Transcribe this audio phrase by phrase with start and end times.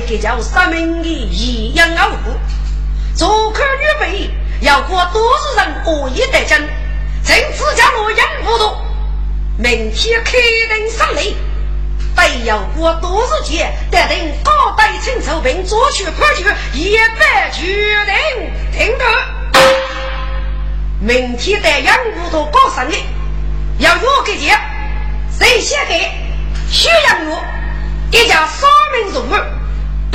[0.00, 2.32] 给叫三门的一样傲骨。
[3.14, 6.68] 左女眉，要过多数人恶意得真，
[7.24, 8.80] 趁自家落英不多。
[9.56, 10.32] 明天开
[10.68, 11.34] 灯上擂，
[12.16, 19.04] 得要过多日节，得等高代陈寿平左去快去，一别决定听歌。
[21.00, 22.96] 明天在杨骨头报上的，
[23.78, 24.58] 要我给钱，
[25.38, 26.10] 谁先给？
[26.68, 27.44] 徐杨我，
[28.10, 29.40] 一家双门独门。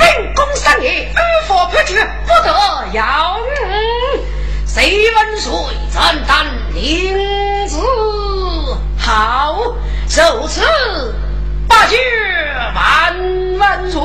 [0.00, 2.50] 令公三年，恩和不绝，不得
[2.94, 4.22] 饶孕。
[4.66, 5.50] 谁问谁？
[5.90, 7.78] 怎担领子？
[8.98, 9.74] 好，
[10.08, 10.62] 受此
[11.68, 11.98] 八戒，
[12.74, 14.00] 万万岁。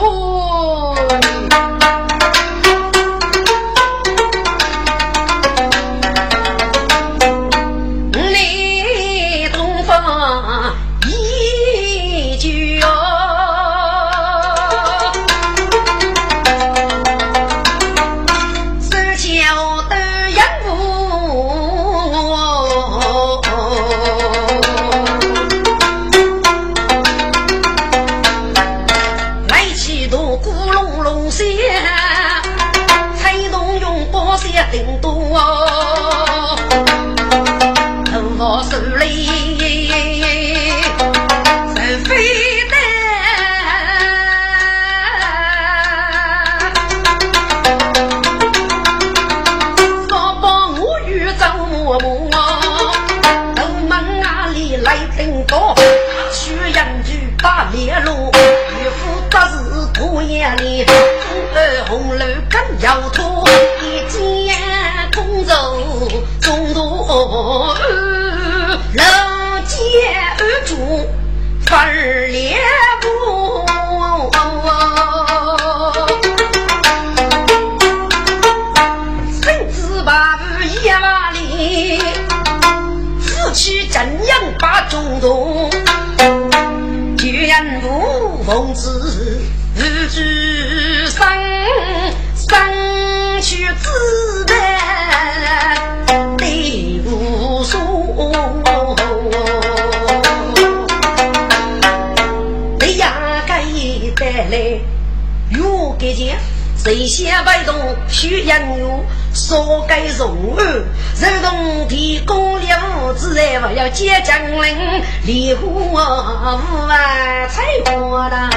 [113.96, 117.64] 接将领，李虎虎啊，太
[117.94, 118.50] 火了！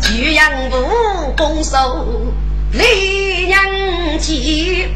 [0.00, 0.72] 举阳武
[1.36, 2.06] 攻守，
[2.72, 3.62] 李娘
[4.18, 4.88] 妻，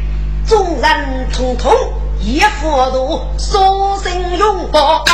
[0.47, 1.71] 众人统统
[2.19, 5.05] 一佛度，双心拥抱。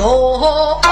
[0.00, 0.40] 中
[0.80, 0.88] 堂，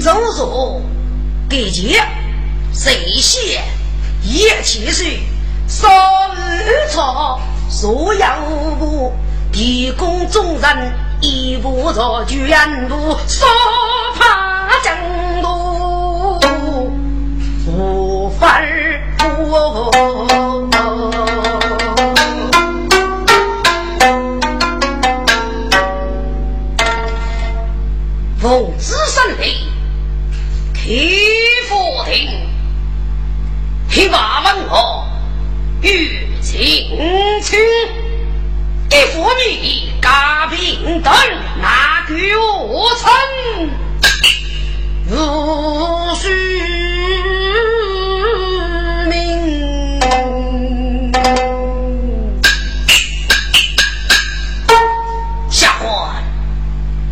[0.00, 0.80] 走入
[1.48, 2.00] 地界，
[2.72, 3.64] 谁先
[4.22, 5.18] 也起水，
[5.66, 8.36] 烧二草，所要
[8.78, 9.12] 不。
[9.50, 13.48] 地宫众人一步着卷步，所
[14.16, 14.96] 怕江
[15.42, 16.38] 路
[17.66, 18.60] 无法
[19.18, 20.13] 过。
[41.04, 41.12] 等，
[41.60, 43.02] 那个我称
[45.06, 46.24] 如须
[49.10, 49.12] 名。
[55.50, 55.84] 下官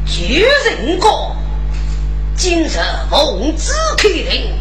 [0.06, 0.22] 旧
[0.64, 1.36] 人过，
[2.34, 2.78] 今日
[3.10, 4.58] 奉旨开令。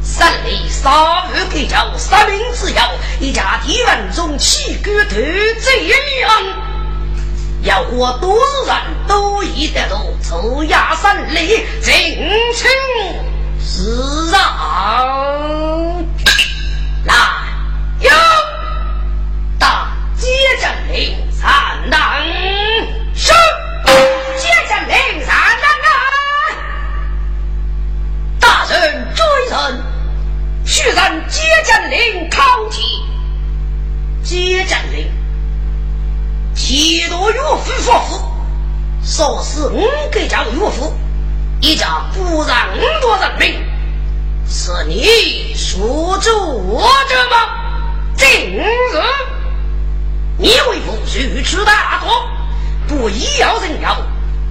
[0.00, 2.80] 三里杀日给叫杀命之友，
[3.20, 6.42] 一家地文中起居头贼立案，
[7.62, 8.36] 要我多
[8.66, 8.76] 人
[9.06, 11.92] 都一得路，抽牙三里尽
[12.54, 12.68] 情
[13.60, 14.40] 是让
[17.04, 17.14] 来
[18.00, 18.10] 有
[19.60, 20.26] 大接
[20.60, 21.16] 着令
[37.64, 38.24] 多岳父所父，
[39.04, 40.92] 说是五个叫岳父，
[41.60, 42.68] 一家不让
[43.00, 43.64] 多人命，
[44.46, 46.32] 是你所做
[47.08, 47.36] 者吗？
[48.16, 48.62] 今日
[50.38, 52.28] 你为父如此大过，
[52.88, 53.96] 不宜要人要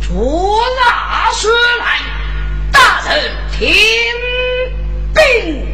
[0.02, 1.48] 捉拿出
[1.80, 2.00] 来，
[2.72, 3.74] 大人听
[5.14, 5.71] 兵。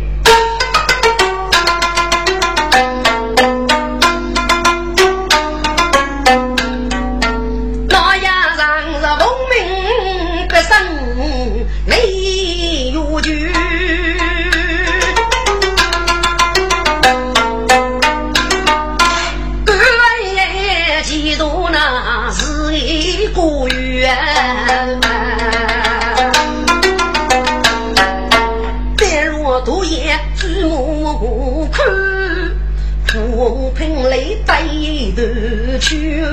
[35.79, 36.23] 去，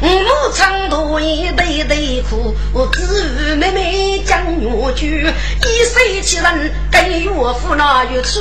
[0.00, 5.26] 我唱多一对对苦，我子妹妹讲乐句，
[5.64, 8.40] 一岁起人跟岳父那有吃，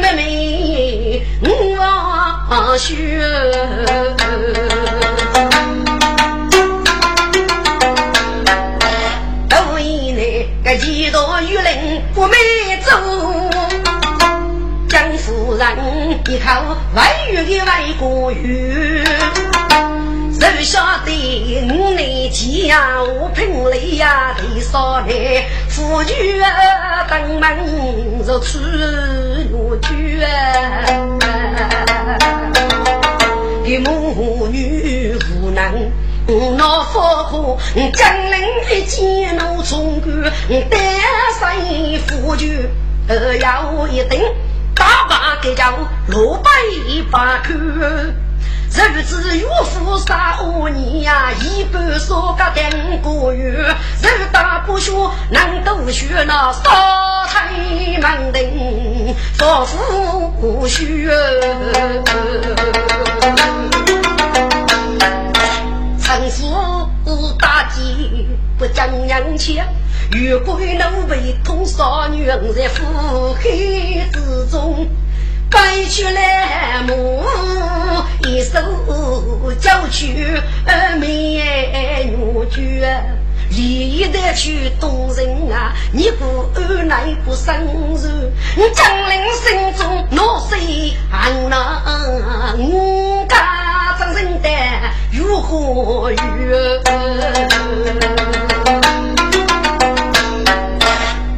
[0.00, 1.22] 妹妹
[2.50, 3.20] 我学。
[9.48, 11.69] 都以内
[15.60, 15.76] 人
[16.26, 19.04] 一口外语的外国语，
[20.32, 21.12] 谁晓得
[21.68, 26.16] 我那家我贫累呀得少来，夫君
[27.10, 27.58] 登门
[28.26, 28.58] 如出
[29.52, 30.30] 如居啊，
[33.62, 35.92] 的母女无能。
[36.56, 37.58] 那佛苦，
[37.92, 38.38] 江陵
[38.70, 40.32] 一见怒冲冠，
[40.70, 40.80] 单
[41.38, 42.66] 身夫君
[43.42, 44.18] 要一等。
[44.80, 45.74] 大把给叫
[46.06, 46.50] 六百
[47.10, 56.62] 把口，日子岳父杀五年呀，一半说个两个月，日大不休能读学那烧
[57.28, 57.50] 菜
[58.00, 60.80] 门庭，佛父学，
[66.02, 66.89] 城府大
[67.80, 69.62] 你不讲娘亲，
[70.12, 72.84] 越过奴为通少女在苦
[73.34, 73.42] 海
[74.12, 74.86] 之中，
[75.48, 77.22] 背出来母
[78.24, 78.60] 一手
[79.60, 80.26] 叫去
[81.00, 83.00] 美女眷。
[83.50, 83.56] 离
[83.96, 85.74] 一得去动人啊！
[85.92, 87.52] 你不安奈不生
[88.00, 93.09] 人，你将领心中，我谁安能？
[95.12, 96.16] 如何与？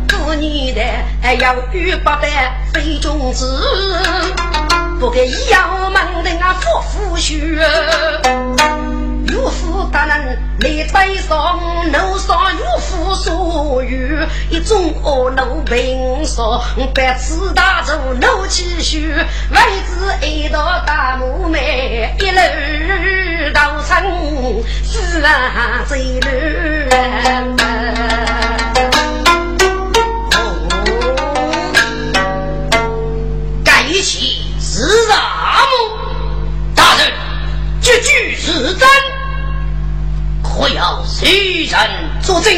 [0.09, 0.81] 多年的
[1.41, 2.19] 要与八
[2.73, 3.61] 非君子，
[4.99, 7.17] 不该一样门的啊夫妇。
[9.43, 11.59] 岳父大人来拜上，
[11.91, 14.17] 楼上岳父所遇，
[14.51, 16.63] 一种恶怒平说，
[16.95, 26.31] 百次大走怒气虚，为子一道大木梅，一路到城四啊走路。
[33.65, 35.15] 该起是什么？
[36.77, 37.13] 大人，
[37.81, 39.12] 这句是真。
[40.53, 41.79] 可要谁人
[42.21, 42.53] 作证？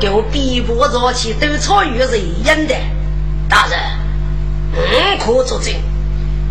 [0.00, 2.74] 有逼迫着起都草与人演的，
[3.48, 3.78] 大人，
[4.74, 5.72] 嗯，可作证。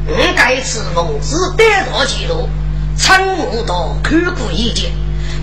[0.07, 2.47] 嗯，该次奉旨逮到记录，
[2.95, 4.89] 参悟到看过意见，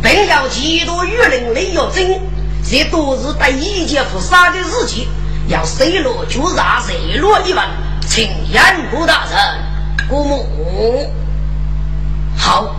[0.02, 2.19] 并要几多舆论来要证。
[2.66, 5.07] 这都是对意见不杀的事情，
[5.49, 7.62] 要谁落就让谁落一问，
[8.09, 11.12] 请严顾大人过目。
[12.38, 12.75] 好。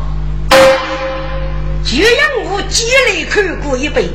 [1.85, 4.09] 就让我积累看过一杯，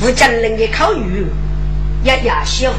[0.00, 1.26] 吴江人的口语。
[2.02, 2.72] 也也小，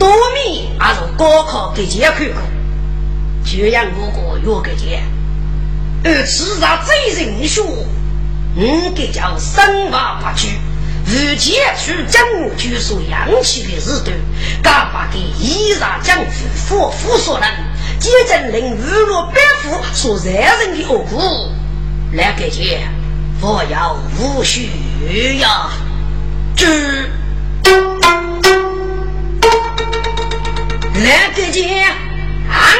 [0.00, 2.42] 多米还是高考给前看过，
[3.44, 5.04] 就让我个约给前，
[6.02, 7.64] 而此上最人说，
[8.56, 10.58] 嗯，给叫生娃不去，
[11.06, 12.20] 如前去江
[12.56, 14.16] 就说洋气的日段，
[14.60, 17.48] 干把给依然将夫夫妇所能，
[18.00, 21.48] 接着令娱乐百夫所惹人的恶果。
[22.12, 22.80] 来给姐，
[23.42, 24.70] 我要无需
[25.40, 25.70] 呀，
[26.56, 27.10] 知。
[31.04, 31.84] 来给姐，
[32.48, 32.76] 俺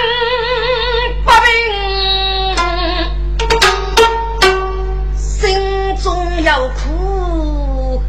[1.22, 1.46] 不平，
[5.14, 5.54] 心
[6.02, 8.02] 中有苦，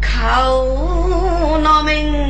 [0.00, 2.21] 口难明，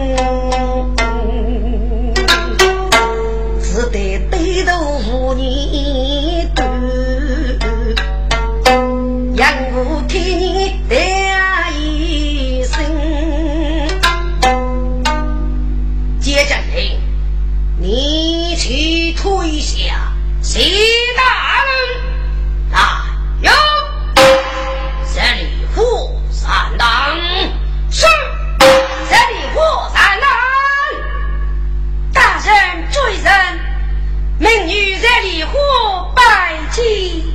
[36.72, 37.34] 拜祭。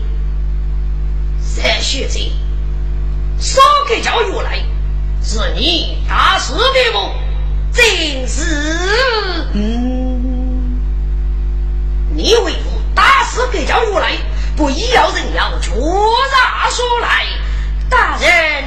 [1.40, 2.20] 三学者，
[3.38, 4.64] 少给教育来，
[5.22, 6.98] 是你大师的不？
[7.72, 8.42] 正是，
[9.54, 10.80] 嗯，
[12.16, 12.54] 你为。
[12.96, 14.14] 打死给教育来，
[14.56, 15.70] 不一要人要脚
[16.32, 17.28] 大说来，
[17.88, 18.64] 大人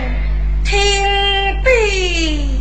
[0.64, 1.02] 听
[1.64, 2.60] 毕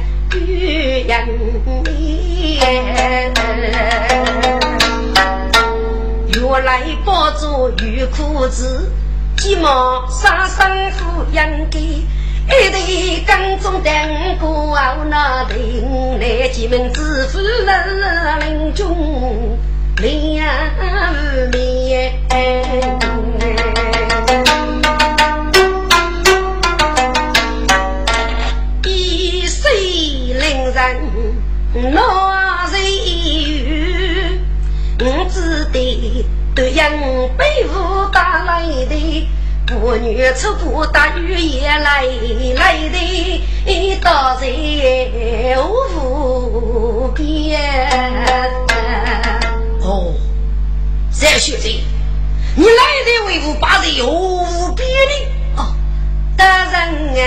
[0.33, 1.27] 玉人
[1.83, 3.33] 面，
[6.33, 8.89] 原来包着玉裤子，
[9.37, 12.05] 急忙杀生夫养给，一
[12.47, 13.91] 对缸中等
[14.39, 14.77] 过
[15.09, 19.57] 那顶来进门知府了林中
[19.97, 20.11] 两
[21.51, 22.11] 面。
[31.73, 32.75] 那日
[33.07, 34.41] 雨，
[34.99, 36.83] 我只得对应
[37.37, 39.29] 北府打来的，
[39.65, 42.03] 不女出不打雨也来
[42.55, 44.47] 来的，到在
[45.61, 47.61] 无边。
[49.79, 50.13] 哦，
[51.09, 51.79] 三学姐，
[52.57, 55.13] 你来的为无把人有无边的？
[55.55, 55.73] 哦，
[56.35, 57.23] 大人啊，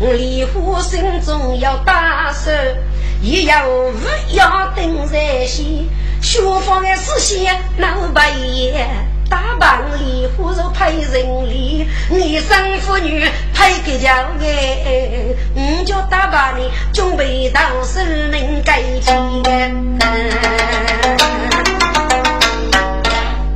[0.00, 2.50] 离火心中要打手。
[3.22, 3.92] 也要五
[4.32, 5.64] 要等在先，
[6.20, 8.84] 学方的事先老白爷，
[9.30, 13.24] 大棒里或者派人里，你生妇女
[13.54, 19.98] 配个叫哎，你就打扮你准备到生命改天，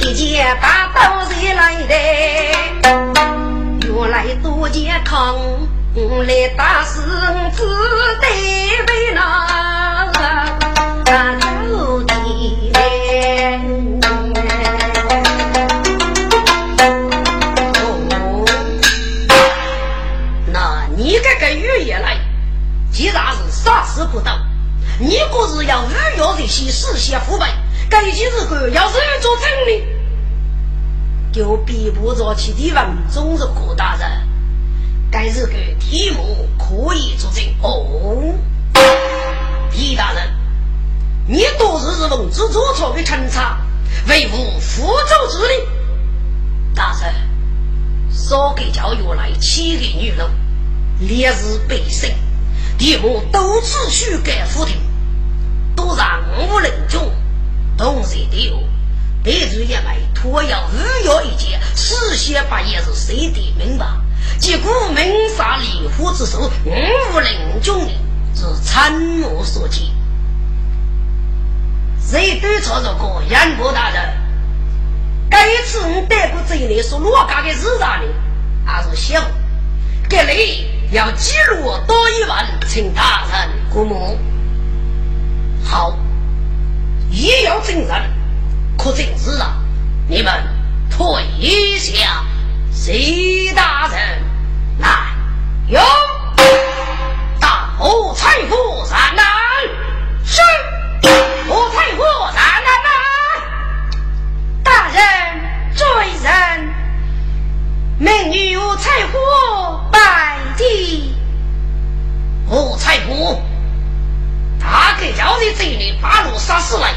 [0.00, 2.57] 一件大刀谁来的？
[4.70, 5.34] 健康，
[6.26, 7.00] 来打死
[7.56, 7.62] 只
[8.20, 8.26] 得
[8.86, 10.12] 为那
[11.04, 12.12] 头的。
[20.52, 22.18] 那你这个月也来，
[22.92, 24.38] 既然是啥事不到，
[24.98, 27.54] 你可是要日要这些事先腐败，
[27.88, 29.82] 该几日个要是做成的，
[31.32, 34.17] 就比不着其地方总是郭大人，
[35.10, 38.34] 该是个题目可以作证哦。
[39.72, 40.34] 李大人，
[41.26, 43.58] 你多日日奉旨做错的陈查，
[44.08, 45.66] 为吾复州之令。
[46.74, 47.14] 大人，
[48.10, 50.28] 少给教育来七个女人，
[51.00, 52.14] 烈日百姓，
[52.76, 54.76] 题目都只许改府庭，
[55.74, 57.10] 都让五人中
[57.78, 58.62] 同时丢，
[59.22, 63.86] 得罪也来拖要二月一件，事先把也是谁的明白？
[64.38, 65.04] 结果明
[65.36, 67.92] 杀离虎之手，五人中的。
[68.34, 69.82] 是参谋所见，
[72.00, 74.16] 谁对错这个严伯大人？
[75.28, 78.06] 这一次我带过这里说罗家的日啥呢？
[78.64, 79.20] 还是小，
[80.08, 84.16] 这里要记录多一万，请大人过目。
[85.64, 85.98] 好，
[87.10, 87.90] 也要证人，
[88.76, 89.56] 可真是啊！
[90.06, 90.32] 你们
[90.88, 92.24] 退一下，
[92.80, 93.98] 谁大人
[94.78, 94.88] 来
[95.66, 95.80] 有？
[97.80, 99.26] 我财富三难，
[100.24, 100.40] 是
[101.48, 102.88] 我财富三难呐！
[104.62, 104.96] 大人
[105.76, 105.84] 追
[106.22, 106.74] 人，
[107.98, 109.18] 美女我财富
[109.90, 111.14] 拜地。
[112.46, 113.42] 我财富，
[114.60, 116.94] 大哥叫你这里八路杀死来，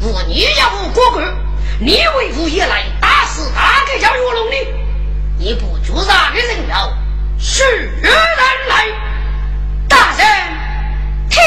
[0.00, 1.20] 如你也无过过，
[1.80, 4.56] 你为父也来打死大哥叫岳龙的，
[5.42, 6.96] 你不就啥的人了？
[7.36, 7.64] 是
[8.00, 8.12] 人
[8.68, 8.86] 来。
[9.88, 10.24] 大人，
[11.28, 11.42] 听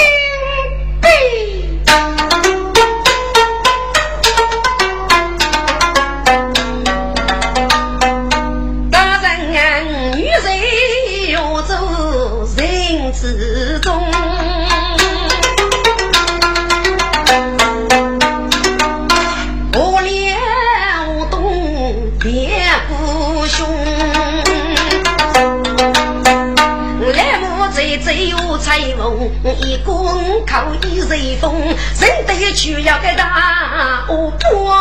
[29.61, 31.53] 一公靠一随风，
[31.99, 34.75] 人得去要个大恶婆，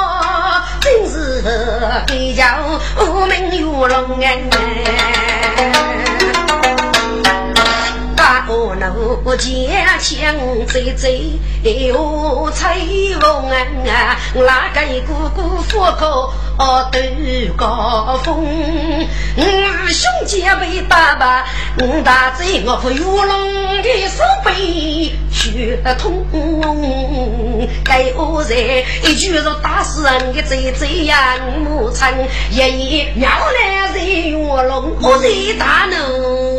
[0.81, 1.43] 真是
[2.07, 2.45] 比较
[3.01, 5.24] 无名有龙哎。
[8.57, 10.35] 我怒家枪
[10.67, 11.33] 贼贼，
[11.93, 12.79] 我彩
[13.21, 17.01] 凤啊，哪个姑姑夫口斗
[17.57, 18.47] 高峰？
[19.37, 21.45] 我兄姐妹爸爸，
[21.81, 26.25] 我大贼我不玉龙的手背血痛。
[27.85, 32.07] 该我在一句说打死人的贼贼呀，母亲
[32.53, 36.54] 爷爷妙来在玉龙，我在大怒。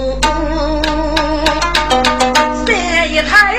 [3.16, 3.56] 一台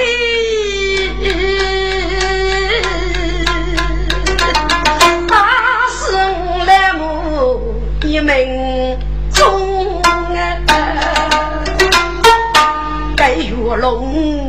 [5.27, 5.35] 大
[5.89, 8.99] 圣来母一门
[9.33, 10.29] 中啊，
[13.17, 14.46] 该玉龙。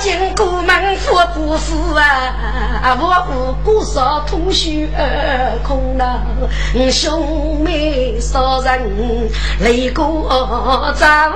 [0.00, 2.96] 我今过门富不富啊？
[2.98, 4.88] 我无辜少同学
[5.62, 6.22] 空了，
[6.90, 8.80] 兄妹少人
[9.60, 11.30] 泪过丈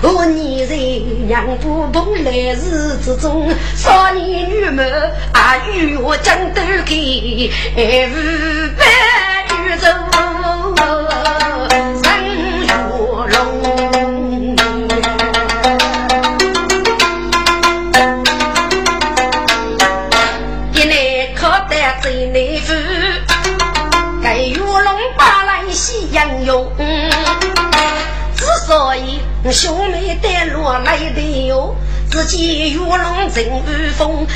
[0.00, 8.10] 我女人娘不碰来日之中，少年女们啊与我讲都给五
[8.78, 8.86] 百
[29.52, 31.76] 兄妹带路来的哟，
[32.10, 33.62] 只见玉龙正无
[33.96, 34.26] 风，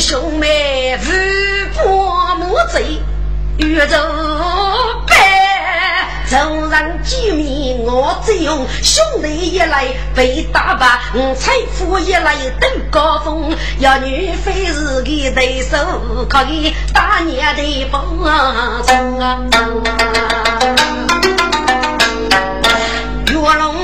[0.00, 1.08] 兄妹无
[1.74, 3.00] 破木贼，
[3.58, 3.96] 玉州
[5.06, 10.98] 白，走上见面我只用兄弟一来被打败，
[11.36, 15.76] 财富一来登高峰，要女非是个对手，
[16.28, 18.82] 可以打娘的风啊！
[23.28, 23.83] 玉龙。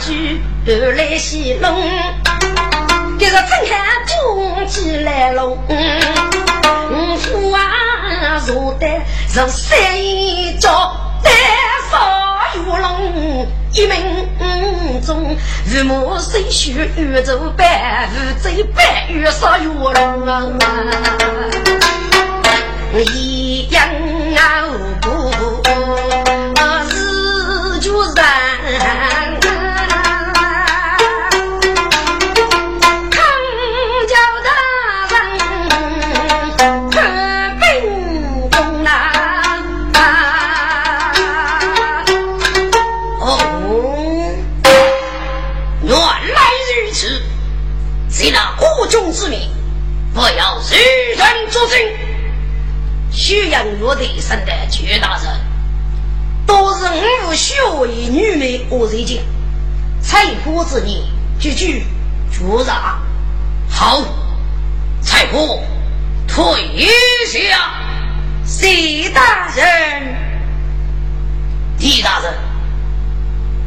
[0.00, 1.78] 句二来戏弄，
[3.18, 5.58] 这个真看中起来龙。
[8.46, 8.86] 坐的
[9.28, 9.78] 是三
[10.58, 11.32] 角单
[11.90, 15.36] 发玉龙，一命中
[15.66, 20.42] 日暮谁须玉走白，日走白玉杀玉龙啊！
[23.14, 23.84] 一样
[24.36, 25.30] 啊，无辜
[26.88, 28.49] 是主人。
[53.10, 55.40] 宣扬我的生的绝大人，
[56.46, 56.84] 都是
[57.26, 59.22] 五学为女美我才见，
[60.00, 61.02] 采花之年，
[61.38, 61.84] 句句
[62.30, 63.00] 绝杀。
[63.68, 64.02] 好，
[65.00, 65.38] 采花
[66.26, 66.86] 退
[67.26, 67.76] 下。
[68.44, 70.16] 谢大人，
[71.78, 72.34] 狄大人，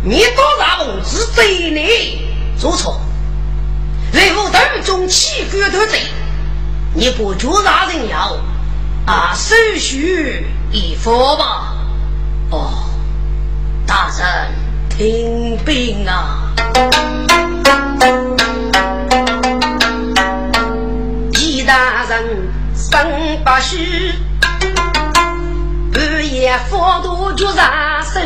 [0.03, 2.27] 你多大本事对你
[2.57, 2.99] 做错？
[4.13, 6.01] 为我当中起官得罪，
[6.95, 8.37] 你不绝杀人妖？
[9.07, 11.73] 啊，手续一佛吧。
[12.51, 12.71] 哦，
[13.87, 14.51] 大人
[14.89, 16.53] 听病啊！
[21.31, 22.99] 狄大人生
[23.43, 24.13] 不虚，
[25.91, 28.19] 半夜佛度就杀手。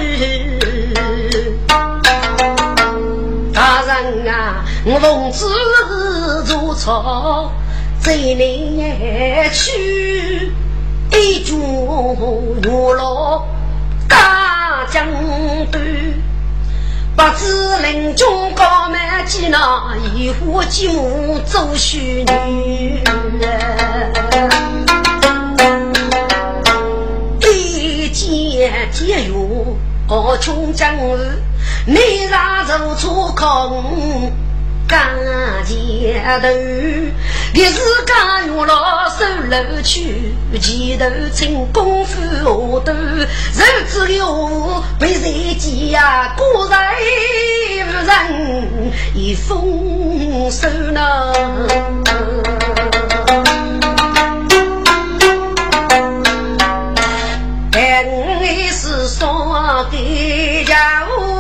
[3.54, 5.46] 大人啊，我奉旨
[6.46, 7.52] 做错，
[8.08, 10.50] 罪孽去。
[11.12, 11.60] 一军
[12.64, 13.46] 落落
[14.08, 15.06] 大江
[15.70, 15.82] 东，
[17.18, 23.04] 不知临终高满几那一户几母做婿女，
[27.42, 29.76] 一见皆有
[30.08, 31.18] 何穷江湖，
[31.86, 34.32] 你让走出空。
[34.88, 35.06] 干
[35.66, 36.48] 前头，
[37.54, 42.42] 一时干用了手楼去，前头请功夫下
[42.86, 46.96] 头，日子有被人欺呀，果然
[47.86, 51.34] 无人一丰收呢。
[57.72, 57.82] 本
[58.72, 61.37] 是说给家务。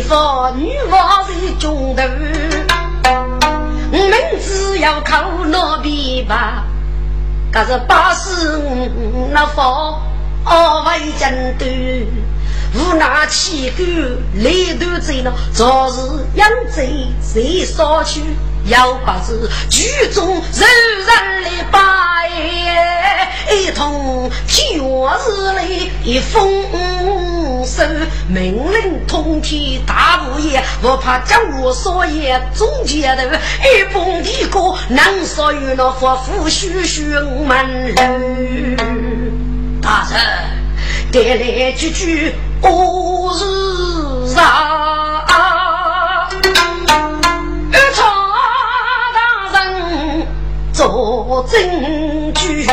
[0.00, 2.02] 谁说女王是中头？
[3.92, 6.64] 我们只要靠那边吧。
[7.52, 10.00] 可是八十五那方
[10.46, 12.06] 二位战队，
[12.74, 13.82] 无奈气骨
[14.36, 18.22] 累都在那，昨日养贼谁杀去？
[18.64, 19.84] 要不是剧
[20.14, 20.42] 中人
[20.98, 22.30] 人来拜，
[23.52, 26.42] 一同天日里一封
[27.64, 27.82] 书，
[28.28, 33.22] 命令通天大物业，不怕将我所言总结头，
[33.64, 37.02] 一封的歌能说与那佛父须须
[37.46, 38.02] 门楼。
[39.82, 40.20] 大人，
[41.12, 44.78] 带来几句我是啥？
[50.72, 52.66] 做证据，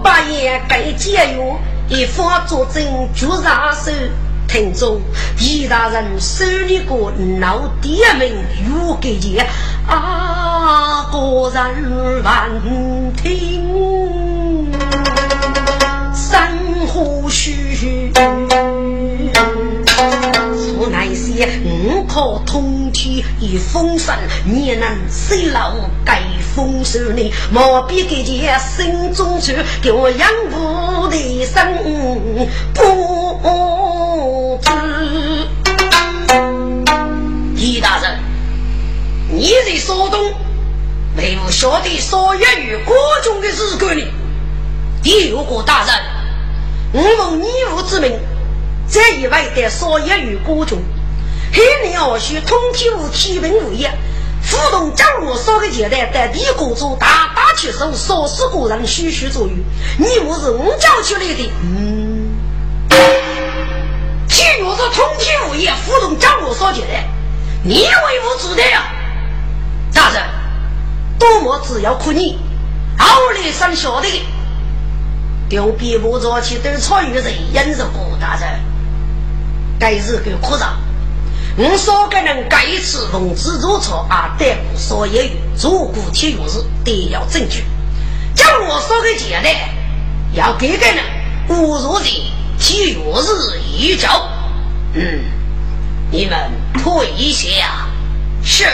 [0.00, 1.58] 逼我把言该解药，
[1.88, 2.82] 一方作证
[3.14, 3.92] 就上手。
[4.48, 5.00] 听众，
[5.36, 8.28] 狄大人手里个老爹们
[8.66, 9.46] 又给钱
[9.86, 11.70] 啊，果然
[12.24, 12.50] 难
[13.16, 14.72] 听
[16.12, 16.50] 山
[16.88, 18.10] 河虚。
[20.80, 24.16] 我那些五靠通天一风声，
[24.46, 25.74] 你能谁老
[26.06, 26.22] 盖
[26.56, 27.30] 丰收呢？
[27.52, 31.62] 莫比给这心中去，给我养父的生
[32.72, 34.70] 不知。
[37.54, 38.18] 狄大人，
[39.28, 40.32] 你在山东，
[41.14, 44.02] 没有晓得少爷与国中的事干呢？
[45.02, 45.94] 第六个大人，
[46.94, 48.18] 我奉义父之命。
[48.90, 50.80] 这一位的少爷与国中，
[51.52, 53.88] 黑年二叔通天无天文无业，
[54.50, 59.52] 互动将我所的钱袋在地国中大打出手，少死个人许许左右。
[59.96, 62.30] 你我是我教出来的，嗯。
[64.26, 67.06] 既若是通天无业，互动将我所钱袋，
[67.62, 68.90] 你为我知的呀？
[69.94, 70.20] 大人，
[71.16, 72.40] 多么只要可你，
[72.98, 74.08] 奥利生晓得，
[75.48, 78.68] 丢笔不着去都参与人，人是过大人。
[79.80, 80.78] 该是个科长，
[81.56, 87.64] 我说个人该次奉旨如错啊，对我所言语，如果体育日得要证据。
[88.34, 89.50] 将我说给简单，
[90.34, 90.96] 要给个人
[91.48, 92.04] 侮辱的
[92.58, 94.28] 体育日一交。
[94.92, 95.24] 嗯，
[96.10, 96.38] 你们
[96.74, 97.88] 退一下。
[98.42, 98.64] 是，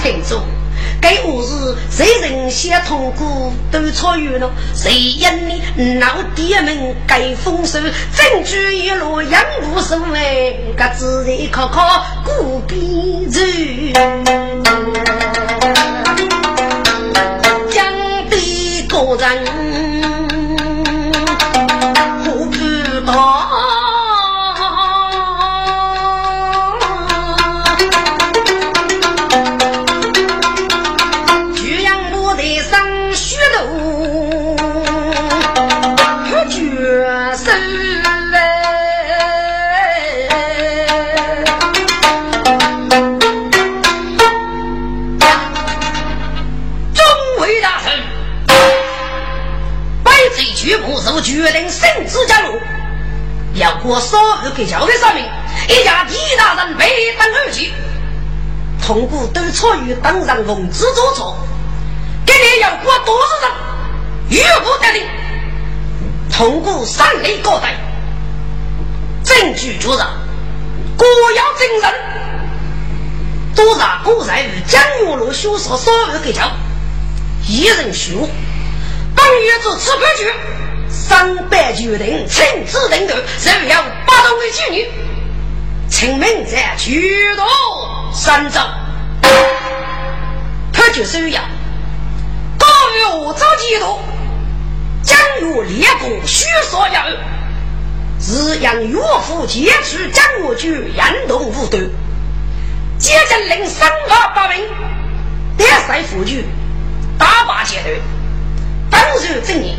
[0.00, 0.53] 听众。
[1.00, 4.50] 该我是谁人先通过都超越了？
[4.74, 5.28] 谁因
[5.76, 7.80] 你闹爹门该丰收？
[7.80, 13.40] 证据一路养不收哎，个自然靠靠古边走。
[17.70, 17.84] 江
[18.28, 19.63] 边个人。
[53.84, 55.30] 要过少后给交给上面，
[55.68, 57.70] 一家狄大人被等而去。
[58.82, 61.36] 通过都错于当上奉旨做错，
[62.24, 63.50] 给你要过多少人？
[64.30, 65.06] 预不得令。
[66.32, 67.74] 通过三类高代，
[69.22, 69.98] 证据确认，
[70.96, 71.94] 果要证人，
[73.54, 76.50] 都让古在与江月路修说少后给交，
[77.46, 78.16] 一人许
[79.14, 80.32] 当月做此规矩。
[80.94, 84.88] 三百决定亲自领导，只要八道的妓女，
[85.88, 87.44] 请命在举头
[88.12, 88.68] 三丈，
[90.72, 91.44] 他就收养
[92.56, 93.98] 高于我走几度，
[95.02, 97.04] 将与列公虚说要，
[98.20, 101.82] 只让岳父解除将我局严动无端，
[102.98, 104.64] 接着令三法八名，
[105.58, 106.44] 点塞夫局，
[107.18, 107.94] 打靶阶段，
[108.90, 109.76] 当日正义。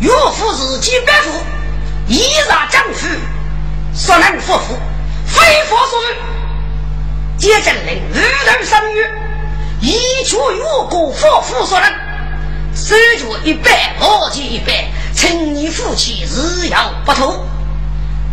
[0.00, 1.42] 岳父是几百户，
[2.06, 3.06] 依然丈夫，
[3.94, 4.78] 所能夫妇，
[5.26, 6.16] 非法所为。
[7.38, 9.10] 接着令二头三月，
[9.80, 11.90] 一却岳国夫妇所能，
[12.74, 17.46] 手脚一百，毛巾一百，请你夫妻日要不同，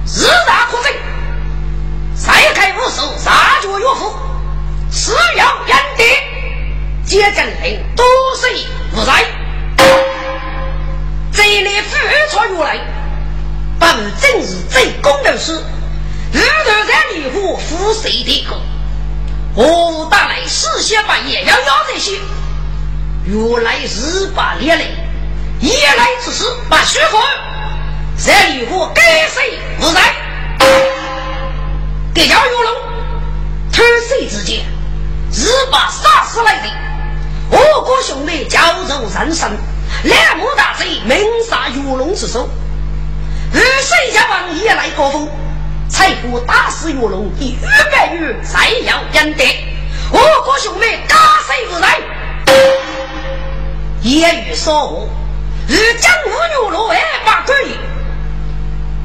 [0.05, 0.91] 日大可证。
[2.15, 4.13] 再开无手，杀绝岳父，
[4.91, 6.03] 是要严德。
[7.05, 9.42] 接着令多岁无在。
[11.33, 11.97] 这里富
[12.29, 12.77] 穿越来，
[13.79, 13.85] 不
[14.21, 15.53] 正是最公的事？
[16.31, 18.55] 日头在离火，富谁的歌？
[19.55, 22.17] 我打来四下半夜要要这些，
[23.25, 24.95] 原来是把烈雷，
[25.59, 27.19] 夜来之事把虚火，
[28.17, 30.15] 在离火给谁无在？
[32.13, 32.75] 这条玉龙，
[33.71, 34.63] 突谁之间，
[35.31, 36.69] 日把杀死来的，
[37.49, 39.51] 我国兄弟交走人生。
[40.03, 41.17] 两目大贼，明
[41.49, 42.47] 杀玉龙之手；
[43.53, 45.29] 二水家王也来高峰，
[45.89, 49.43] 才不打死玉龙，以玉白玉再要赢得。
[50.11, 51.15] 我国兄妹打
[51.47, 51.99] 谁不来？
[54.01, 55.07] 言语说话，
[55.69, 57.77] 与江湖玉龙二八可以，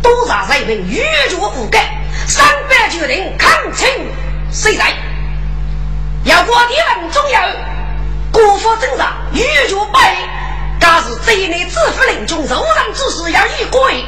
[0.02, 3.88] 多杀人民玉绝不改，三百决定抗清
[4.50, 4.92] 谁在？
[6.24, 7.40] 要过敌人重要，
[8.32, 10.16] 国法正上玉绝败。
[10.80, 14.04] 那是这一内自负领军受让之事要一归，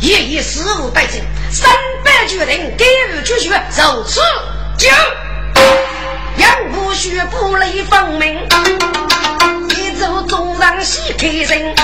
[0.00, 1.70] 也以事务待政，三
[2.04, 4.20] 百决定给予决绝，就此
[4.78, 4.88] 就。
[6.36, 8.48] 杨不须不雷分明，
[9.76, 11.74] 一走纵让喜开人，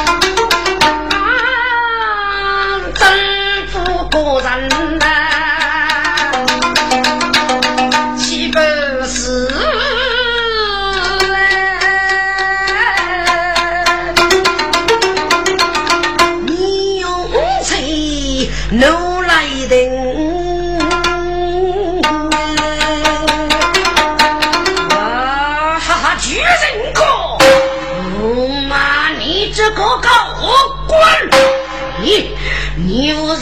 [1.10, 5.15] 啊，征服个人呐。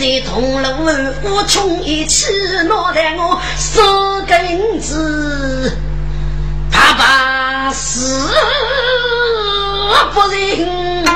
[0.04, 2.26] 在铜锣湾，我穷一起
[2.68, 3.80] 脑袋我四
[4.26, 5.72] 根子，
[6.70, 8.30] 爸爸死
[10.12, 11.06] 不仁，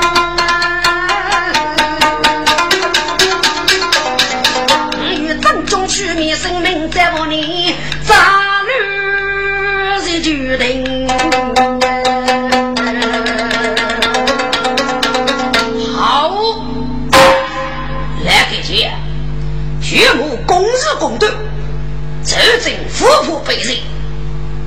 [5.11, 7.75] 与正中取灭生命在我里，
[8.07, 8.71] 扎女
[10.03, 10.88] 是决定。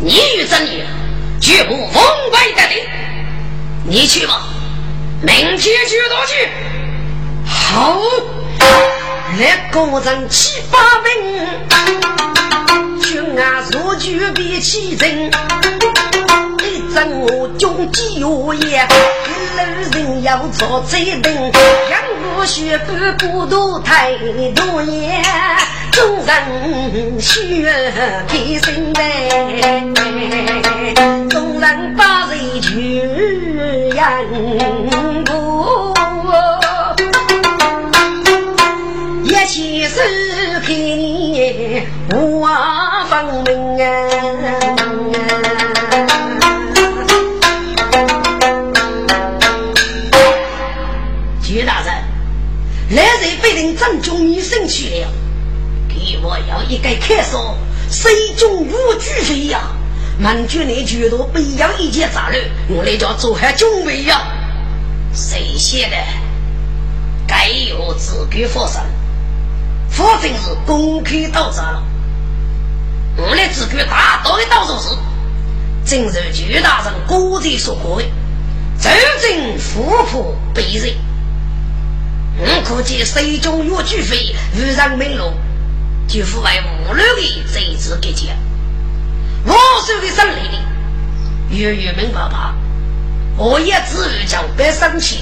[0.01, 0.83] 你与真女
[1.41, 2.79] 绝不奉为得令。
[3.85, 4.43] 你去吧，
[5.21, 6.49] 明天去到去。
[7.47, 8.01] 好，
[9.39, 11.13] 来个人七八分，
[13.03, 15.31] 军啊入局必起阵。
[16.65, 21.53] 一阵我军机有也，路人要做贼等，
[21.91, 22.01] 杨
[22.35, 24.13] 过血干不渡太
[24.55, 25.23] 多年，
[25.93, 27.63] 众人需
[28.27, 29.01] 开心呗，
[31.29, 33.03] 众人把人去
[33.95, 34.03] 杨
[58.43, 59.61] 中无惧飞呀？
[60.19, 64.21] 满军内举多不要一件杂乱，我来叫做下军备呀。
[65.15, 65.97] 谁写的？
[67.25, 68.83] 该有自己发生，
[69.89, 71.85] 反正是公开到账了。
[73.17, 74.89] 我来自己大刀的到手时，
[75.85, 78.09] 正是巨大人古人所过的，
[78.81, 80.93] 真正富婆被人。
[82.39, 85.33] 我估计水中有巨飞，无人明路，
[86.09, 86.51] 就付为
[86.93, 88.37] 无路的这次给钱。
[89.47, 89.55] 我
[89.87, 92.55] 手的胜利的，月月明白吧？
[93.39, 95.21] 我也只有叫别生气，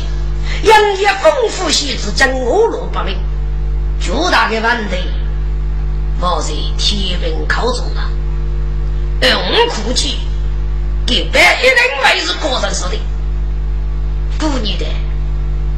[0.65, 3.17] 杨业丰富些子将我落不明。
[4.01, 4.97] 巨大的问题，
[6.21, 8.11] 我在天平口中了。
[9.23, 10.19] 而我估计，
[11.07, 12.97] 给别一定会是个人说的，
[14.39, 14.85] 不你的，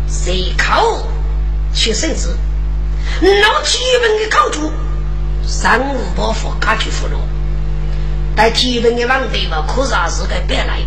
[0.09, 1.03] 谁靠？
[1.75, 2.29] 去甚至
[3.21, 4.71] 老天文的考主，
[5.47, 7.17] 三五包袱赶去俘虏，
[8.35, 10.81] 但天文的王队嘛，可是还是该白来，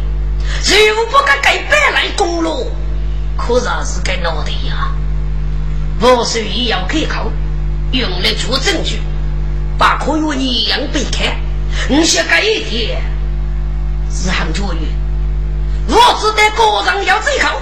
[0.88, 2.58] 如果不敢该白来功劳，
[3.38, 4.92] 可是还是该脑袋呀。
[6.00, 7.32] 我是也要可靠，
[7.92, 9.00] 用来做证据，
[9.78, 11.38] 把可用一样被开。
[11.90, 13.02] 你想干一天
[14.10, 14.80] 是很卓越，
[15.88, 17.62] 我只得个人要最靠，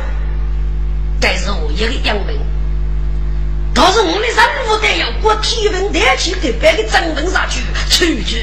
[1.19, 2.39] 但是我一个杨明。
[3.73, 8.37] 倒是我的任务得要过体温天气给别个整问上去，处处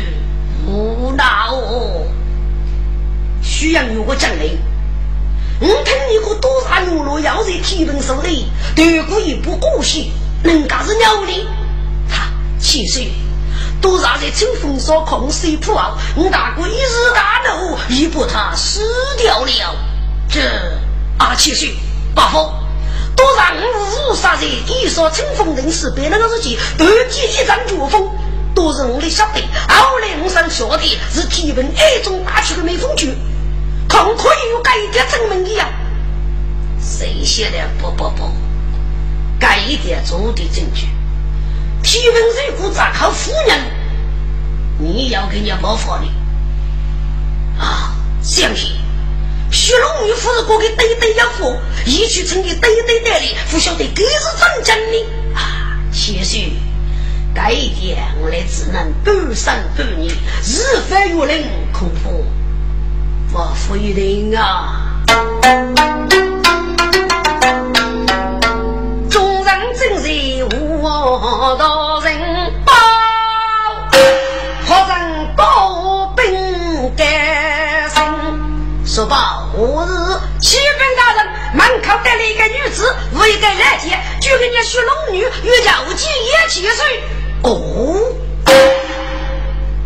[0.67, 2.07] 无奈哦。
[3.43, 4.59] 需要有个奖励。
[5.61, 10.11] 我听你个多少牛肉要在体温手里，对过一不过去，
[10.43, 11.47] 人家是鸟的。
[12.09, 13.13] 他七岁
[13.81, 18.81] 多少在清风所空水铺后，我大哥一日大怒，一把他死
[19.17, 19.77] 掉了。
[20.29, 20.41] 这
[21.19, 21.75] 啊，七岁
[22.15, 22.60] 八方。
[23.21, 23.55] 多让
[24.09, 28.09] 五杀人，一说清风人士，别那个日期，突击一张绝风，
[28.55, 29.43] 都是我的小弟。
[29.69, 33.15] 后来我上晓得是提问二中打去的美风局，
[33.89, 35.69] 看可以有改点证明一样。
[36.81, 37.59] 谁写的？
[37.79, 38.33] 不不不，
[39.39, 40.89] 改一点足的证据。
[41.83, 42.23] 提问
[42.57, 43.61] 如果咋靠夫人，
[44.79, 46.07] 你要给人家包法的
[47.63, 48.73] 啊，相信。
[49.51, 55.77] 徐龙女夫人过去对对要扶，一去成的对对代理，不晓得该是真真的啊！
[55.93, 56.39] 其实
[57.35, 62.11] 该一点我来只能半生半年，日翻月令，恐怕
[63.33, 65.03] 我不一定啊。
[69.11, 70.09] 众人正在
[70.57, 70.83] 无
[71.59, 71.90] 道
[78.93, 79.49] 说报。
[79.55, 79.93] 我是
[80.41, 81.25] 七分大人，
[81.55, 87.05] 门口带了一个女子，我一个来接，就跟那徐龙女与家无忌也七岁。
[87.45, 87.97] 哦，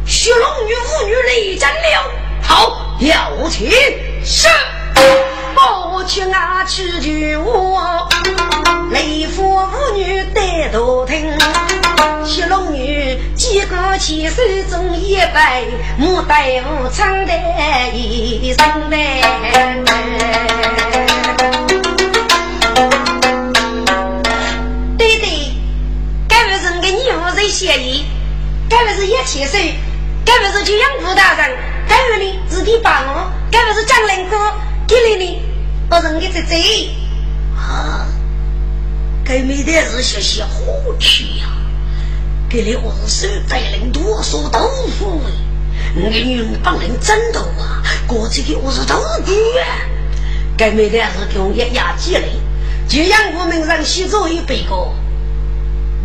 [0.06, 2.10] 徐龙女妇女来战了，
[2.42, 3.70] 好，要请
[4.24, 4.48] 是。
[5.54, 8.08] 抱去啊，去去我，
[8.90, 11.30] 雷夫妇女带头听，
[12.24, 15.68] 七龙女几个起手中一杯，
[16.00, 17.32] 牡丹舞唱的
[17.94, 19.22] 一声嘞。
[24.96, 25.28] 对对，
[26.28, 28.04] 该不是我女夫人协议，
[28.68, 29.58] 该不是一起手，
[30.24, 31.56] 该不是就养父大人，
[31.88, 34.36] 该不是自己帮我，该不是张仁哥。
[34.86, 35.42] 给你呢，
[35.90, 36.56] 我人给在这
[37.56, 38.06] 啊，
[39.24, 40.50] 该没得是些些好
[41.00, 41.46] 吃呀，
[42.54, 45.32] 给你我是手带领多少豆腐哎，
[45.96, 46.88] 我给你帮人。
[47.00, 49.66] 蒸豆啊，过去给我是豆腐啊，
[50.56, 52.28] 该没得是给我一压积累，
[52.86, 53.84] 就让我们人。
[53.84, 54.88] 洗澡一百个，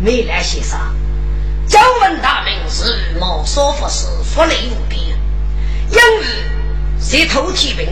[0.00, 0.76] 没来先生，
[1.68, 5.00] 久闻大名是毛少佛是福利无边。
[5.92, 6.02] 杨
[6.98, 7.86] 谁偷提兵？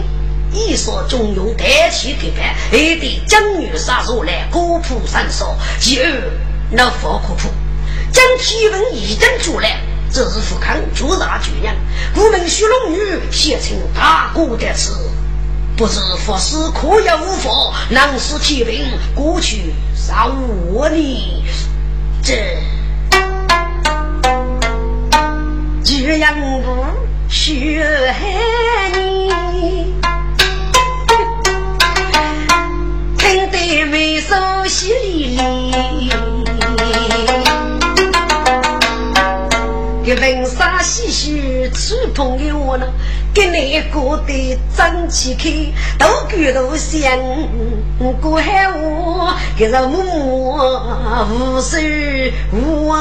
[0.50, 5.56] 一说中用带起给办，还得将女杀入来，国谱三说。
[5.80, 6.10] 第二，
[6.72, 7.48] 那佛科普
[8.12, 9.80] 将体温一等出来，
[10.10, 11.74] 这是富康朱大巨人，
[12.14, 12.98] 古门徐龙女
[13.30, 14.92] 写成大国的词，
[15.76, 18.84] 不知佛师可有无佛，能使提兵
[19.14, 21.44] 过去杀我呢？
[22.22, 22.58] 这
[25.84, 26.84] 巨阳不
[27.28, 28.14] 学
[28.92, 29.94] 你。
[33.18, 34.34] 听得眉梢
[34.64, 35.36] 淅沥
[35.70, 36.17] 沥，
[40.82, 42.86] 细细吹捧给我呢，
[43.34, 47.10] 给那个的争气开，都觉得想
[48.20, 50.04] 过海我，给人默
[51.30, 51.78] 无手
[52.52, 52.92] 无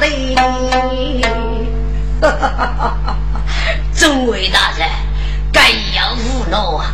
[0.00, 0.06] 的。
[2.20, 3.16] 哈哈哈哈哈！
[3.94, 4.86] 众位大人，
[5.50, 6.92] 该要无恼啊！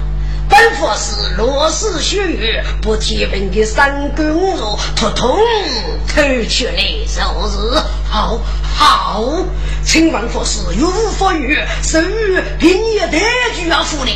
[0.57, 5.39] 本佛是落实血雨，不提本的三根肉，通通
[6.09, 7.83] 偷去了，就是？
[8.09, 8.41] 好，
[8.75, 9.23] 好，
[9.85, 11.59] 请问佛是有无佛语？
[11.83, 13.19] 手语凭你的
[13.55, 14.11] 句要服的，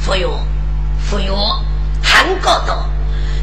[0.00, 0.36] 佛有，
[1.08, 1.36] 佛有，
[2.02, 2.93] 韩国的。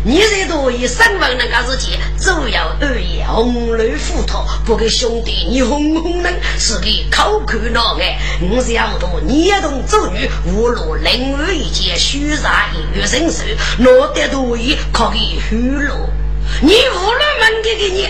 [0.03, 8.17] 你这多以身份那个事情，主要而言红雷斧头，不给兄弟你轰轰人，是给口口闹爱。
[8.49, 13.43] 我晓得你同子女无路另外一件虚杀一月人寿，
[13.77, 16.09] 拿得多一可以虚落。
[16.61, 18.07] 你无论门给给你。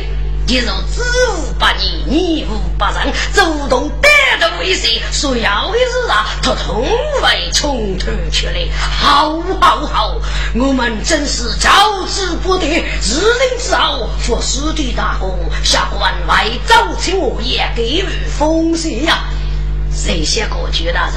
[0.48, 3.90] 你若知无不义，逆无不仁，主动
[4.38, 8.68] 得到威胁，所要的是啊，他通为从头去来。
[8.80, 10.22] 好，好，好，
[10.56, 11.70] 我们真是招
[12.08, 18.06] 之不得，日令之后，佛师的大功，下官为早请我也给予
[18.38, 19.24] 封谢呀。
[19.92, 21.16] 谁写过曲大人？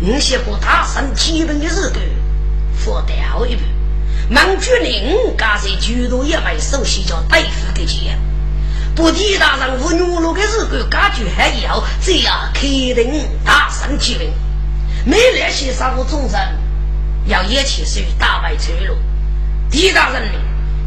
[0.00, 2.00] 你写过大圣基本的日子，
[2.72, 3.64] 佛掉一半。
[4.28, 8.18] 孟举令，刚才举头一位首席叫大夫的钱，
[8.96, 14.32] 不提大人无女路的日子，感觉还要这样肯定大圣提名。
[15.04, 16.58] 没那些啥个众人
[17.26, 18.96] 要一起去打败崔路，
[19.70, 20.22] 狄大人，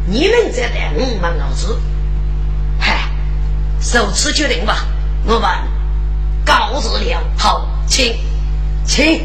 [0.06, 1.80] 你们再带我们老子，
[2.80, 3.08] 嗨，
[3.80, 4.84] 首次决定吧。
[5.24, 5.48] 我们
[6.44, 8.18] 告辞了，好，请，
[8.84, 9.24] 请。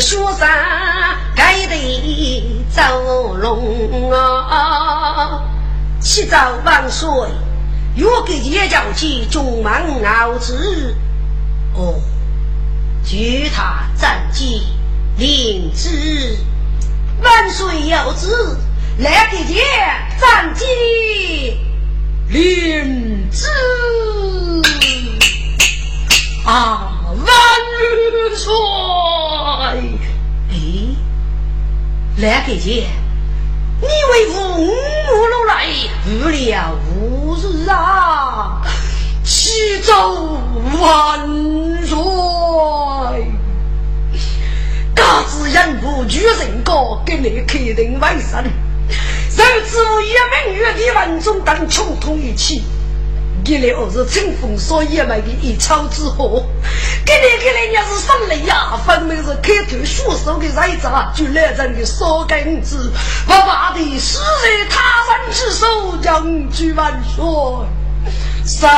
[0.00, 0.48] 学生。
[1.34, 5.42] 该得走龙啊！
[6.00, 7.08] 七早万岁，
[7.96, 10.94] 若给叶将军中满熬子
[11.74, 12.00] 哦，
[13.04, 14.62] 据他战绩
[15.16, 16.36] 领旨，
[17.22, 18.56] 万岁有旨，
[18.98, 19.62] 来给爷
[20.20, 20.66] 战绩
[22.28, 23.48] 领旨
[26.44, 27.00] 啊！
[27.08, 27.26] 万
[30.50, 30.56] 哎！
[32.18, 32.86] 来给姐，
[33.80, 35.66] 你为父五路来，
[36.06, 38.62] 无了无日啊！
[39.24, 40.38] 启奏
[40.80, 41.26] 万
[41.86, 41.96] 岁！
[44.94, 48.44] 嘎子人不举人高，给你肯定为生。
[49.30, 50.12] 甚至一
[50.50, 52.62] 名月的文中等穷通一起。
[53.44, 56.44] 给你儿子乘风所野买的一草之祸，
[57.04, 62.92] 给你给你你是生了呀，分明是开头血手的人渣，就来人的少根子，
[63.26, 67.24] 不怕的死在他人之手，将军万岁！
[68.44, 68.68] 神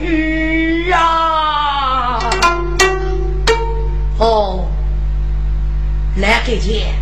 [0.00, 2.18] 谕啊！
[4.18, 4.66] 哦，
[6.16, 6.94] 来给姐，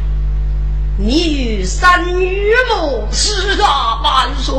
[0.96, 3.06] 你与神谕么？
[3.12, 4.54] 是啊，万岁！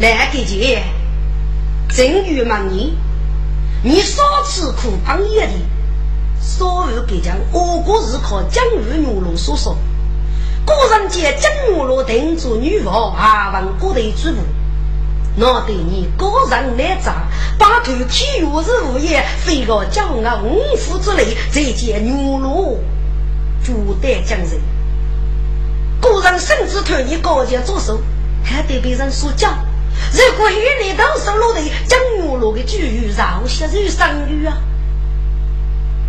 [0.00, 0.82] 来给姐，
[1.88, 2.90] 正月满年，
[3.82, 5.64] 你少吃苦帮夜里，
[6.40, 9.76] 所有给讲，我国是靠江鱼牛肉所说。
[10.64, 14.36] 古人见江牛肉定做女王，还问古代主妇。
[15.36, 17.14] 那对你个人来讲，
[17.58, 22.78] 把头体育是物业，非个骄傲五福之类，再见牛肉，
[23.62, 24.60] 主代将人。
[26.00, 28.00] 古人甚至推你高阶做手，
[28.42, 29.48] 还得被人说教。
[30.16, 34.56] 如果与你当时落的江牛肉的句语，饶些人生育啊！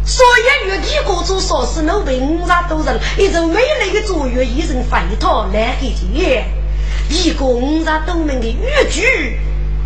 [0.06, 6.46] 所以，越地国主说是奴婢五十多人，一种美丽的卓越，一人飞逃来给见。
[7.10, 9.38] 一个五十多名的越剧，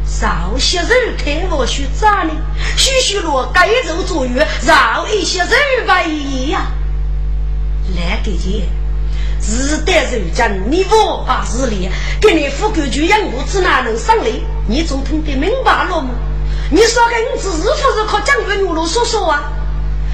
[0.06, 2.32] 少些人看我去咋呢？
[2.78, 5.50] 许许罗该走卓越，饶一些人
[5.88, 6.68] 为呀！
[7.96, 8.68] 来给见，
[9.48, 11.90] 日代人讲你无法自理，
[12.22, 14.26] 给你副官就养我，只哪能上来？
[14.68, 16.10] 你总听得明白了吗？
[16.70, 19.52] 你说给你是不是靠江月牛肉说说啊？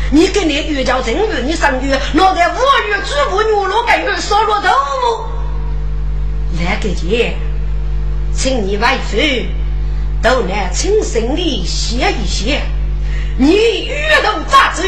[0.10, 4.70] 你跟你玉教正月，你上月落在五月主妇牛肉盖月烧了头
[5.02, 7.36] 目，来个姐，
[8.34, 9.18] 请你外父
[10.24, 12.62] 都来亲身的歇一歇。
[13.38, 13.54] 你
[13.86, 14.84] 遇到咋子？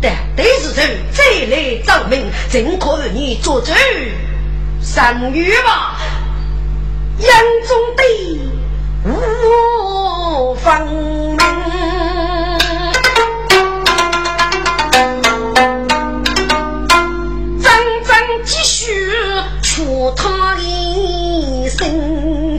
[0.00, 0.82] 但得是走
[1.12, 3.72] 再来找命，正可与你作主
[4.80, 5.98] 上月吧，
[7.18, 7.28] 眼
[7.66, 8.02] 中的
[9.04, 10.88] 无方。
[20.16, 22.58] 他一生，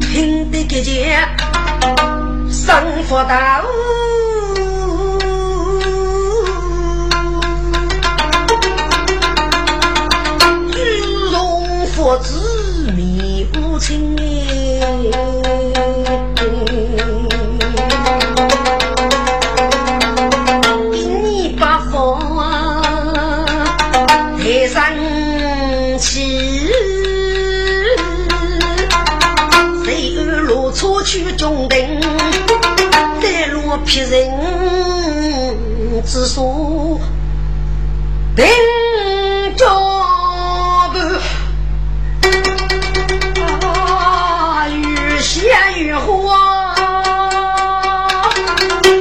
[0.00, 1.26] 听得见，
[2.66, 3.66] 生活大雾，
[10.72, 10.80] 举
[11.30, 14.16] 荣佛子迷无情。
[33.86, 34.28] 别人
[36.04, 37.00] 之所
[38.34, 38.44] 定
[39.56, 39.64] 脚
[40.92, 40.98] 步，
[43.64, 46.76] 啊，越陷越慌，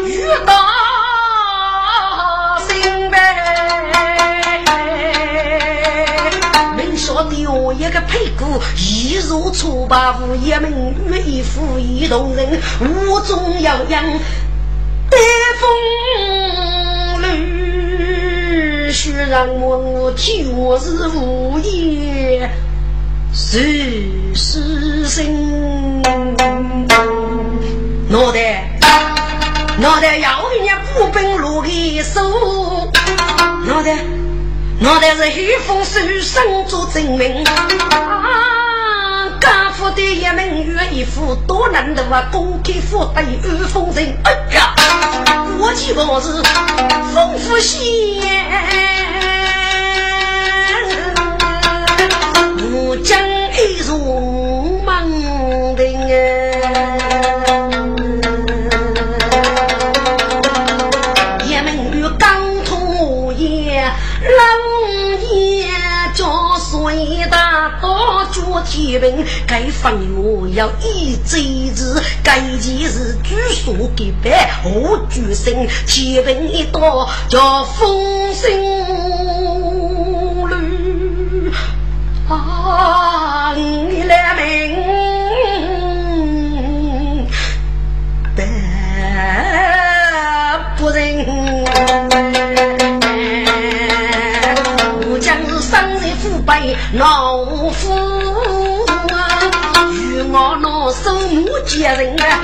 [0.05, 0.53] 越大
[2.69, 3.17] 心呗。
[6.77, 10.71] 没说丢一个屁股，一如初八无一门，
[11.25, 14.05] 一夫一动人，无中要养。
[15.15, 15.21] 北
[15.61, 15.63] 风
[17.37, 20.19] 雨，虽然我就
[20.77, 22.51] 是无言，
[23.33, 24.03] 是
[24.35, 26.03] 是心。
[28.09, 28.77] 脑袋，
[29.79, 32.91] 脑袋要人家古本落的手，
[33.65, 33.97] 脑袋，
[34.79, 37.41] 脑袋是黑风手上做证明。
[37.89, 38.51] 啊
[39.39, 44.13] 家父的一门月一副多难的啊，公开富对二封人。
[44.23, 44.74] 哎呀，
[45.67, 46.27] 我记不是
[47.11, 47.81] 丰富些，
[52.71, 53.17] 我将
[53.57, 54.44] 一如
[68.85, 78.47] 天兵，该方我要一周日，该件事据说给办，我决心天兵一到叫风声
[80.43, 80.61] 乱
[82.29, 83.53] 啊！
[83.55, 84.43] 你来明
[88.35, 88.45] 白
[90.77, 91.25] 不仁，
[95.09, 98.64] 我将是生人腐败老夫。
[100.37, 102.41] 我拿手母接人啊，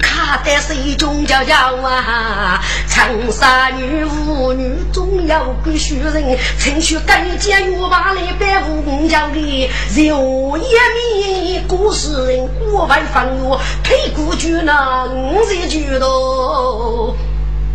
[0.00, 10.62] 卡在手中叫叫啊，长沙女妇女总要个学人，趁去改建我把来百户家里，有一
[10.96, 17.14] 米故事人，我外放我配古剧那五十句多，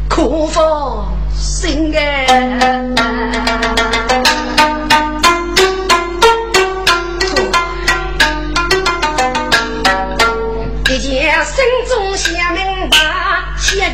[0.09, 2.89] 可否心哎？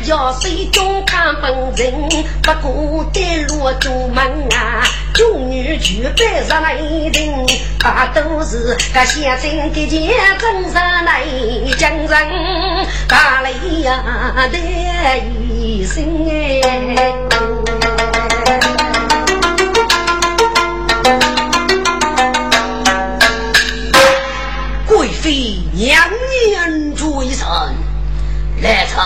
[0.00, 2.08] 白，先叫水中看本人，
[2.42, 4.24] 不过带路出门
[4.54, 4.82] 啊，
[5.12, 7.46] 中女举杯上来人，
[7.78, 11.22] 大都是个先生的前真上来
[11.78, 12.08] 将人，
[13.06, 14.02] 打雷呀
[14.50, 14.58] 的
[15.54, 17.16] 一声哎。
[25.72, 25.96] 娘
[26.48, 27.46] 娘追神，
[28.60, 28.98] 来臣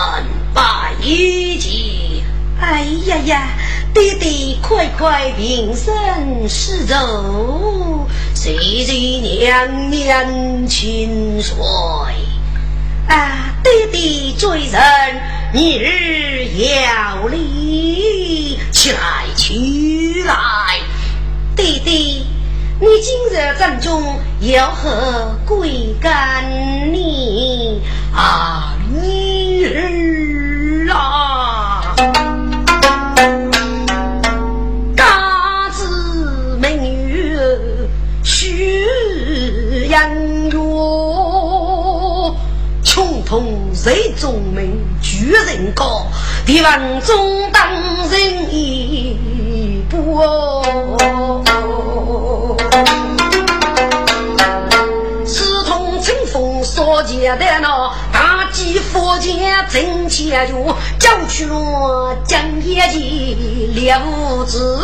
[0.55, 2.23] 拜见。
[2.61, 3.49] 哎呀呀，
[3.93, 11.53] 爹爹快快平身施走，谢谢娘娘亲随。
[13.07, 14.81] 啊，爹爹罪人，
[15.51, 20.35] 明日要礼，起来起来，
[21.55, 21.93] 爹爹。
[22.77, 26.43] 你今日正中有何贵干
[26.91, 27.81] 呢？
[28.13, 31.95] 啊，女儿啊，
[34.95, 37.37] 家子美女
[38.23, 40.09] 须养
[40.51, 42.35] 哟，
[42.83, 46.05] 穷通谁中名举人高，
[46.45, 47.71] 地王中当
[48.09, 50.23] 人一步。
[56.75, 57.93] 佛前的那
[58.65, 64.79] 大吉佛前真千月，叫去了江夜的猎物子，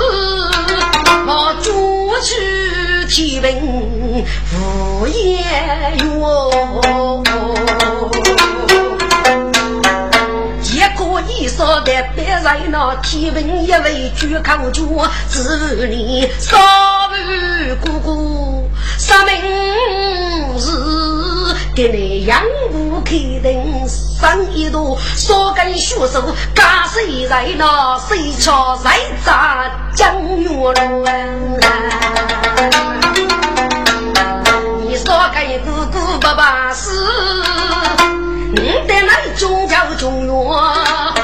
[1.26, 4.24] 我捉去天平
[4.54, 7.24] 无言哟。
[10.62, 16.56] 结果你说的别人那天平一位举口脚，只你少
[17.16, 18.70] 女姑姑
[19.00, 19.34] 杀命
[20.60, 21.21] 是。
[21.82, 22.40] 给你养
[22.72, 26.22] 不开灯，生一朵，少根血手，
[26.54, 28.92] 干谁在那谁敲谁
[29.26, 29.66] 砸
[29.96, 30.74] 江月路
[34.86, 36.92] 你说给姑姑不把事，
[38.52, 41.21] 你得来中叫中原，谁知？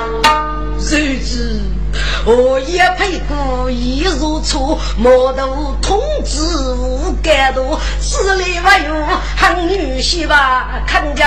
[2.29, 6.41] 我也配故意如初，莫图通知
[6.73, 8.93] 无感度，此类还有
[9.37, 10.83] 汉女婿吧？
[10.85, 11.23] 看着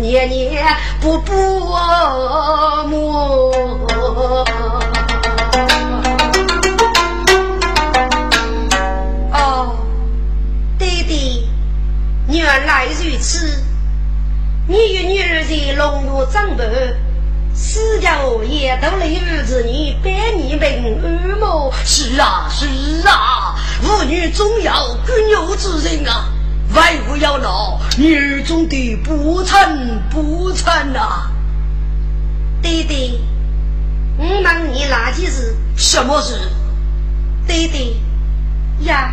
[0.00, 0.66] 年年
[1.00, 1.32] 不不
[2.88, 3.52] 母。
[9.32, 9.76] 哦，
[10.76, 11.48] 弟弟，
[12.26, 13.62] 原来如此，
[14.66, 16.64] 你与女儿在龙屋长大。
[17.62, 18.16] 四家
[18.48, 21.70] 也都来日子你百年平安么？
[21.84, 22.66] 是啊是
[23.06, 26.32] 啊，妇女总要君有之人啊，
[26.74, 31.30] 万不要老女儿总得不成不成啊！
[32.62, 33.20] 爹爹，
[34.16, 35.54] 我问你哪件事？
[35.76, 36.40] 什么事？
[37.46, 37.92] 爹爹
[38.80, 39.12] 呀，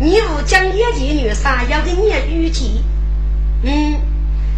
[0.00, 2.82] 你我讲一件女啥要给你预计？
[3.62, 4.07] 嗯。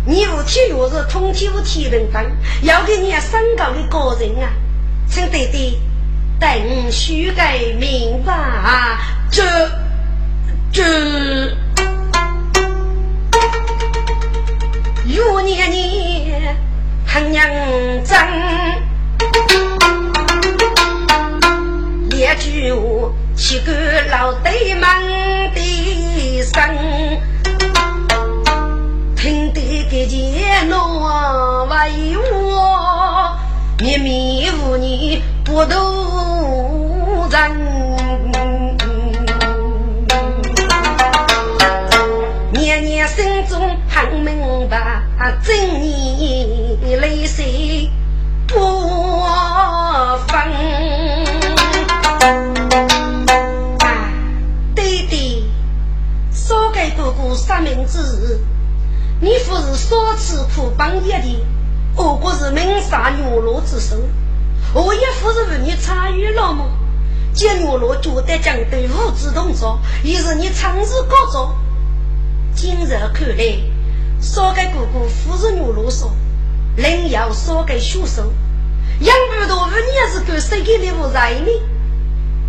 [0.06, 2.24] 你无体育是通体无体能分，
[2.62, 4.50] 要给你身高的个人啊，
[5.06, 5.78] 请爹爹
[6.40, 6.50] 等
[6.90, 8.98] 修改明白啊！
[9.30, 9.42] 这
[10.72, 10.82] 这，
[15.04, 16.56] 有年年
[17.06, 18.18] 很认真，
[22.08, 23.72] 列举我七个
[24.10, 24.82] 老对门
[25.54, 27.29] 的生。
[29.90, 31.00] 听得个见侬
[31.68, 33.36] 为我
[33.80, 35.74] 绵绵无你不渡
[37.28, 37.40] 人，
[42.52, 45.02] 年年心中很明白，
[45.42, 47.90] 真你泪水
[48.46, 48.54] 不
[50.28, 50.52] 分。
[54.72, 55.42] 爹爹，
[56.30, 58.38] 少给哥哥三明治。
[59.22, 61.44] 你不是少吃苦帮业的，
[61.94, 63.96] 我国是明杀牛罗之首。
[64.72, 66.64] 我也不是为你参与了吗？
[67.34, 71.54] 见牛罗觉得将对物质动作，也是你长日高作。
[72.54, 73.60] 今日看来，
[74.22, 76.10] 少给哥哥扶持牛罗说，
[76.76, 78.32] 另要少给凶手。
[79.00, 81.46] 杨不多问你是给谁给礼物在呢？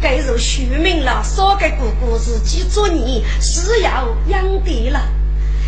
[0.01, 5.01] 该是虚名了，少给哥哥自己做你是要养的了。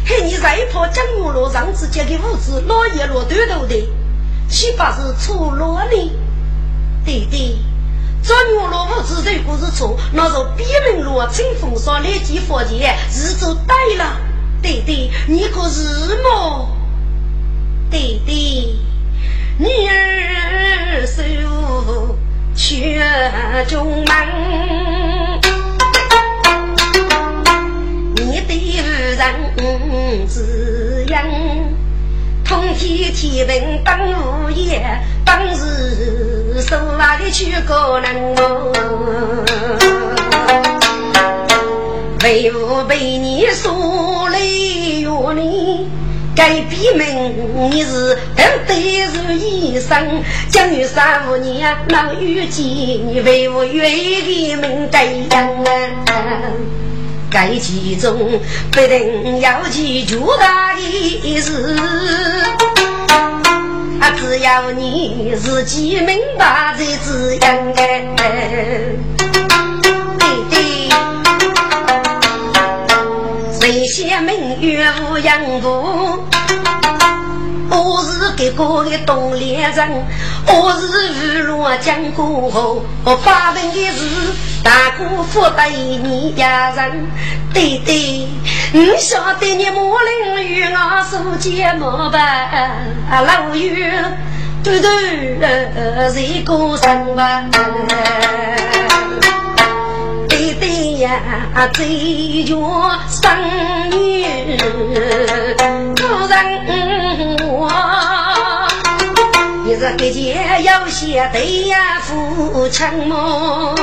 [0.06, 3.90] 嘿，你再婆家母罗上次建的屋子老爷落断头的，
[4.50, 6.12] 岂不是错落呢？
[7.06, 7.56] 对对，
[8.22, 12.76] 这母罗屋子如果是错，那是别人罗趁风沙来建发子
[13.12, 14.18] 是做对了。
[14.62, 15.82] 对对，你可是
[16.22, 16.70] 么？
[17.90, 18.34] 对对，
[19.58, 22.18] 女儿受
[22.56, 23.02] 却
[23.68, 24.28] 终难。
[28.46, 28.86] 你的无
[29.16, 31.24] 人滋养，
[32.44, 34.82] 通天天平当午夜，
[35.24, 38.36] 当日手拉的去个人
[42.24, 45.88] 为何被你说累哟你？
[46.36, 56.04] 该闭门，你是等待如医生，将有三五年能遇见你，为我愿意门该样啊？
[57.34, 58.40] 该其中
[58.72, 61.76] 必定要记住大的事，
[64.00, 68.06] 啊，只要你自己明白这字样哎，
[70.20, 70.90] 对对，
[73.60, 76.20] 谁写明月无阳不？
[77.76, 80.06] 我是给个的东连人，
[80.48, 87.08] 我是日落江湖后，我发文的是大姑父对你家人，
[87.52, 88.28] 对对，
[88.74, 92.70] 你晓得你莫林与我说结么办？
[93.26, 94.18] 老远
[94.64, 94.90] 对对
[96.14, 97.44] 谁过生吧？
[100.30, 101.10] 对对呀，
[101.74, 102.72] 追求
[103.10, 103.30] 生
[103.92, 104.58] 女
[106.24, 106.38] 夫人。
[109.66, 113.74] 你这个家有些对呀，父亲么？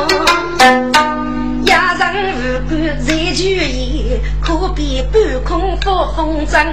[1.71, 2.75] 压人无辜
[3.07, 6.67] 在举言，可比半空发风筝，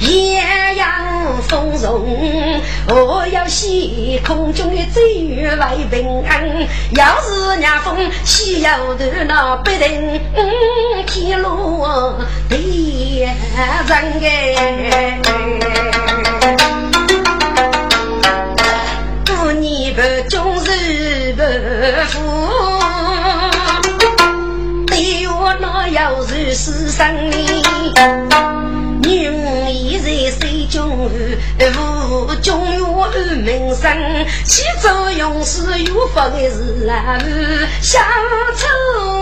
[0.00, 2.06] 艳阳风容。
[2.88, 6.44] 我要洗空中的追月为平安，
[6.92, 10.20] 要是让风西要头，那必定
[11.06, 12.14] 天落
[12.50, 13.32] 地人
[14.22, 15.18] 哎。
[19.60, 20.70] 你不忠是
[21.34, 21.42] 不
[22.08, 22.18] 负，
[26.02, 27.62] 要是死生哩。
[29.02, 31.08] 女儿已在水中无
[32.42, 32.84] 中有
[33.36, 33.88] 名声，
[34.44, 37.16] 起作用是有福的事啊，
[37.80, 38.02] 想
[38.56, 38.66] 出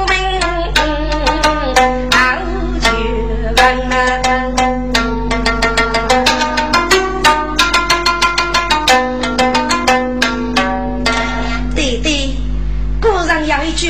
[0.08, 0.40] 名，
[2.10, 2.16] 好
[2.80, 2.88] 绝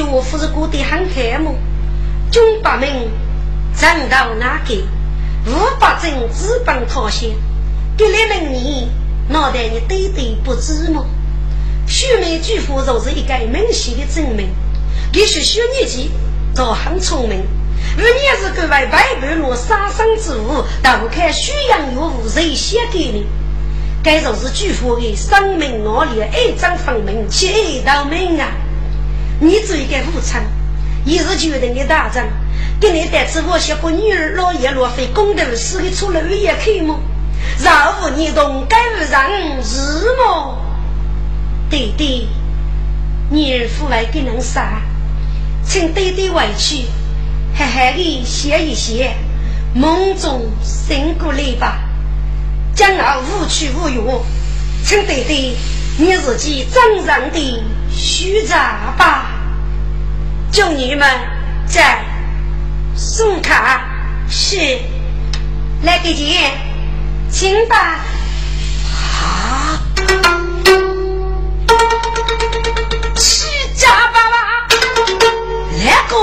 [0.02, 1.52] 望我不是过得很开吗？
[2.30, 2.88] 军八门
[3.76, 4.74] 正到哪个？
[5.46, 7.30] 五八阵资本讨嫌，
[7.96, 8.88] 给来人你
[9.28, 11.04] 脑袋你对对不知吗？
[11.88, 14.48] 徐梅巨富就是一个明显的证明。
[15.12, 16.10] 也许学年纪
[16.54, 17.42] 都很聪明，
[17.96, 23.26] 五年是各位外半路杀生之物，但看宣扬有无谁写给你？
[24.04, 28.52] 该就是巨富的生命恶劣，爱憎分明，且道明啊！
[29.40, 30.42] 你做一个武昌，
[31.04, 32.28] 也是决定的大战，
[32.80, 36.98] 给你带着我些个女儿老爷罗非公的死的出来也可吗？
[37.62, 40.58] 饶无你动该不让日么？
[41.70, 42.28] 弟弟，
[43.30, 44.82] 女儿父爱给人杀，
[45.64, 46.84] 请弟弟回去，
[47.54, 49.14] 好好的歇一歇，
[49.74, 51.80] 梦中醒过来吧。
[52.74, 54.24] 将来无去无忧，
[54.84, 55.56] 请弟弟
[55.98, 57.62] 你自己正常的。
[57.92, 59.39] 虚诈吧，
[60.52, 61.08] 众女们
[61.66, 62.04] 在
[62.96, 63.82] 送卡
[64.28, 64.56] 是
[65.82, 66.52] 来给钱，
[67.30, 68.00] 请吧。
[69.22, 69.78] 啊，
[73.16, 73.46] 虚
[73.76, 74.36] 假爸爸
[75.84, 76.16] 来个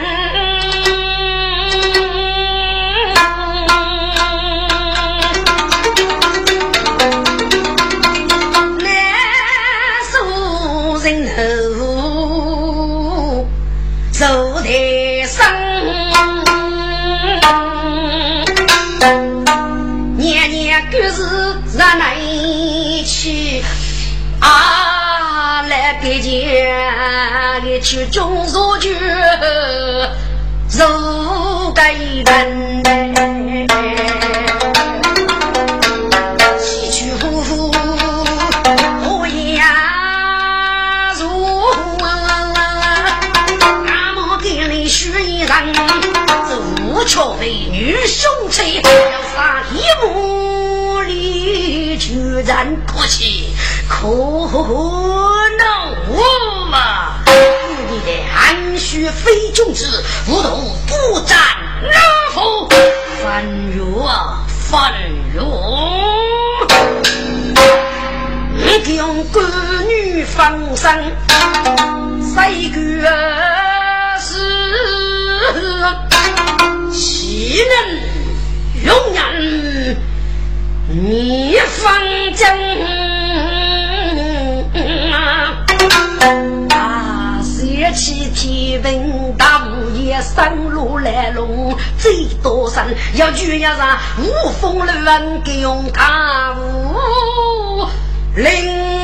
[0.00, 0.21] 人。
[26.02, 28.92] 给家里去种茶去，
[30.76, 33.31] 肉盖蛋，
[52.46, 53.24] 然过去，
[53.88, 54.08] 可。
[56.08, 56.22] 我
[56.70, 57.22] 嘛，
[57.90, 60.48] 你的含血非君子，无毒
[60.86, 61.38] 不斩
[61.82, 61.98] 哪
[62.34, 62.68] 否？
[63.22, 64.92] 反辱啊，反
[65.34, 65.40] 辱！
[68.56, 69.44] 你给我用官
[69.88, 71.12] 女放生，
[72.34, 72.78] 谁个
[74.18, 74.30] 是
[76.92, 77.74] 岂能
[78.84, 79.20] 容忍
[80.94, 81.90] 你放
[82.34, 82.54] 将？
[86.68, 97.88] 啊，写起天文大午夜山路来龙，最多山要聚要上无风乱给用大雾
[98.36, 99.01] 领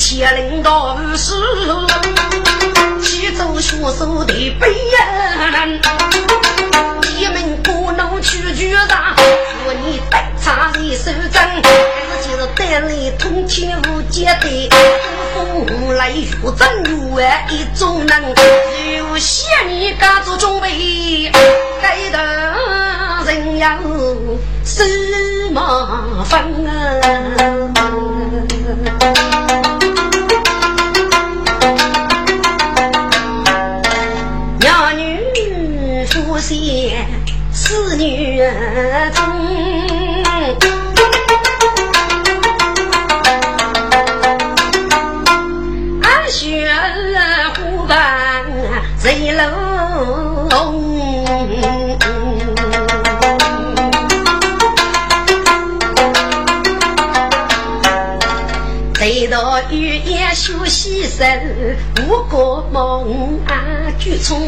[0.00, 1.34] 牵领到是。
[3.36, 5.80] 走学手的背人，
[7.16, 11.68] 一门不能去局长，说你带茶的手掌，自
[12.22, 14.68] 己是带来通天无界的，
[15.34, 16.26] 风来雨
[16.58, 16.88] 阵雨
[17.50, 18.34] 一种人，
[18.98, 21.30] 有些你家做准备，
[21.80, 22.20] 该等
[23.26, 23.78] 人要
[24.64, 24.84] 什
[25.52, 26.68] 么烦啊？
[37.52, 38.42] 四女
[39.14, 39.24] 中，
[46.02, 46.68] 俺学
[47.54, 48.44] 虎板
[48.98, 49.40] 贼龙。
[58.98, 61.22] 待到雨夜休息时，
[62.08, 63.54] 五个梦啊
[64.00, 64.42] 举冲，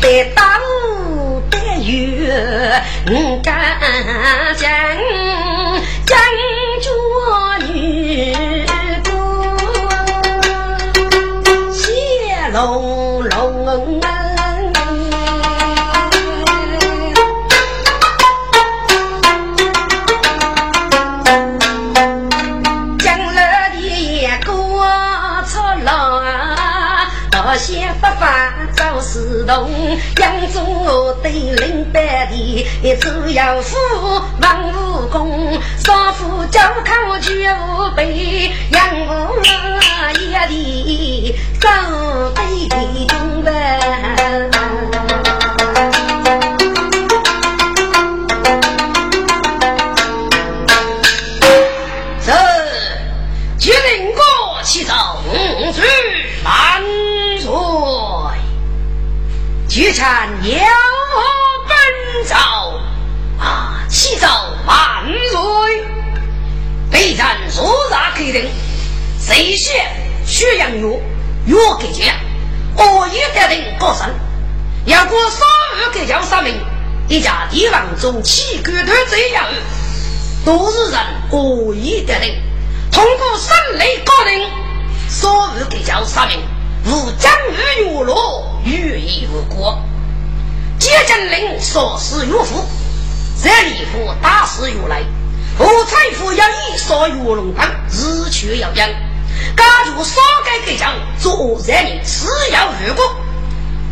[0.00, 0.44] 待到
[1.90, 3.80] 待月，我敢
[4.56, 4.70] 将
[6.06, 6.16] 将
[29.50, 33.76] 找石洞，养中我对领班的，只要富
[34.40, 39.42] 王武功，少妇教考全无备，养我
[40.14, 41.68] 一地走
[42.36, 42.42] 北
[43.08, 44.79] 京呗。
[69.30, 69.86] 谁先
[70.26, 70.88] 血阳药
[71.46, 72.12] 药给钱，
[72.74, 74.12] 我一得定过身。
[74.86, 75.40] 要过三
[75.78, 76.52] 日给将杀命，
[77.08, 78.72] 一家地方中七个。
[78.72, 79.46] 头这样，
[80.44, 81.00] 都是人
[81.30, 82.34] 我一得定，
[82.90, 84.48] 通过省内高定，
[85.08, 86.40] 三日给将杀命。
[86.86, 89.80] 无将日月落，欲意无果。
[90.80, 92.66] 接将令所事岳父，
[93.40, 95.02] 这里夫大事有来。
[95.56, 98.88] 我财富要以所玉龙帮，日去要将。
[99.56, 103.16] 家主少改改将，做人只要如果。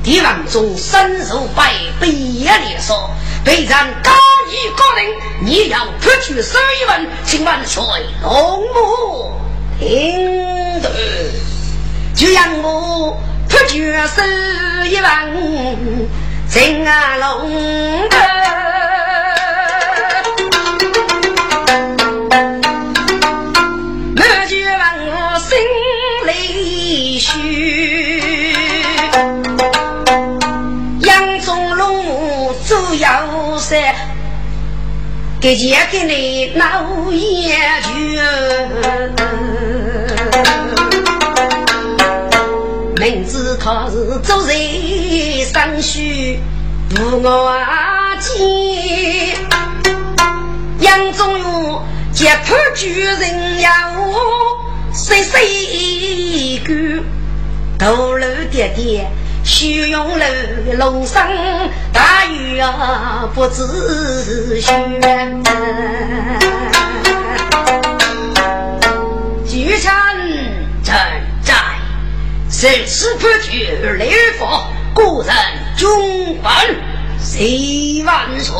[0.04, 3.10] 帝王中深受百倍也连说，
[3.44, 4.10] 备战高
[4.50, 5.04] 义高人，
[5.42, 7.82] 你要出去十一问，请万岁
[8.22, 9.32] 龙母
[9.78, 10.90] 听得。
[12.14, 14.22] 就让我出绝手
[14.86, 15.30] 一万
[16.48, 18.16] 金啊龙哥，
[35.40, 38.18] 给钱给你闹眼去。
[42.96, 46.40] 明知他是做人生虚，
[46.90, 47.54] 不我
[48.20, 49.38] 见。
[50.80, 53.70] 杨宗勇接判举人要
[54.92, 57.00] 谁谁一句，
[57.78, 59.08] 头颅点点，
[59.50, 60.26] 虚荣楼
[60.76, 61.22] 龙生
[61.90, 64.70] 大雨啊，不知虚。
[69.46, 69.90] 举城
[70.84, 70.94] 镇。
[72.50, 73.66] 生死不惧，
[73.98, 75.34] 雷佛故人
[75.78, 76.52] 军本
[77.18, 78.54] 谁万岁？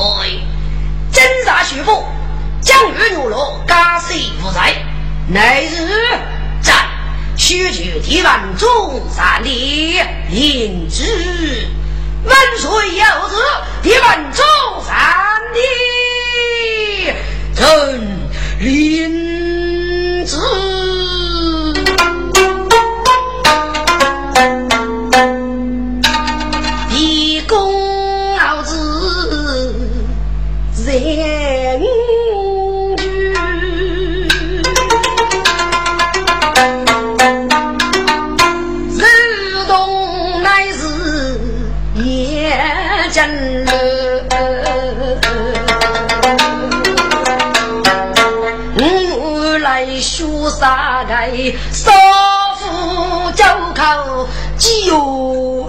[1.12, 2.02] 真杀徐福，
[2.62, 4.74] 将日牛罗，加谁不在？
[5.28, 5.86] 乃日
[6.62, 6.72] 在
[7.36, 8.68] 须举提万中
[9.10, 9.67] 三里，
[10.30, 11.04] 引之。
[12.24, 13.36] 万岁有旨，
[13.82, 14.44] 你们中
[51.28, 51.92] 杀开少
[52.56, 55.68] 妇酒口酒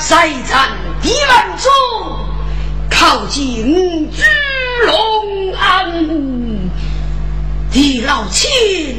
[0.00, 0.70] 谁战
[1.02, 1.28] 敌人
[1.58, 1.70] 中，
[2.90, 4.22] 靠近巨
[4.86, 6.70] 龙安，
[7.72, 8.91] 地老亲。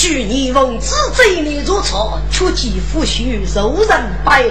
[0.00, 3.88] 去年奉旨贼你如错，出其夫婿受人
[4.24, 4.44] 败，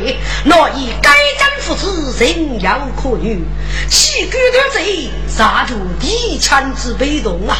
[0.43, 3.45] 若以该将父子人要可女，
[3.89, 5.09] 岂敢得罪？
[5.29, 7.55] 杀出地产之被动啊！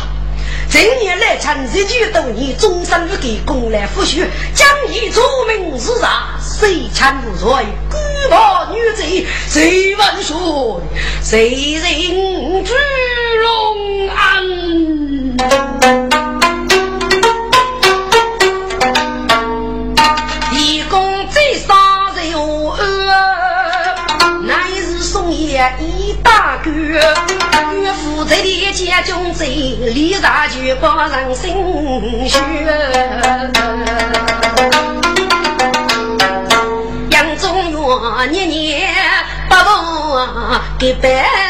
[0.69, 6.37] 今年来参日举多年，终身不给公来夫婿，将以出名是啥？
[6.41, 7.47] 谁参无罪？
[7.89, 7.97] 孤
[8.29, 10.35] 怕女贼，谁万岁？
[11.23, 12.73] 谁人聚
[13.39, 14.43] 龙安？
[25.79, 27.01] 一大哥岳
[27.93, 32.39] 父在的家中走，李大就帮人心血。
[37.09, 38.93] 杨宗元年年
[39.49, 39.55] 不
[40.13, 41.47] 忘给办。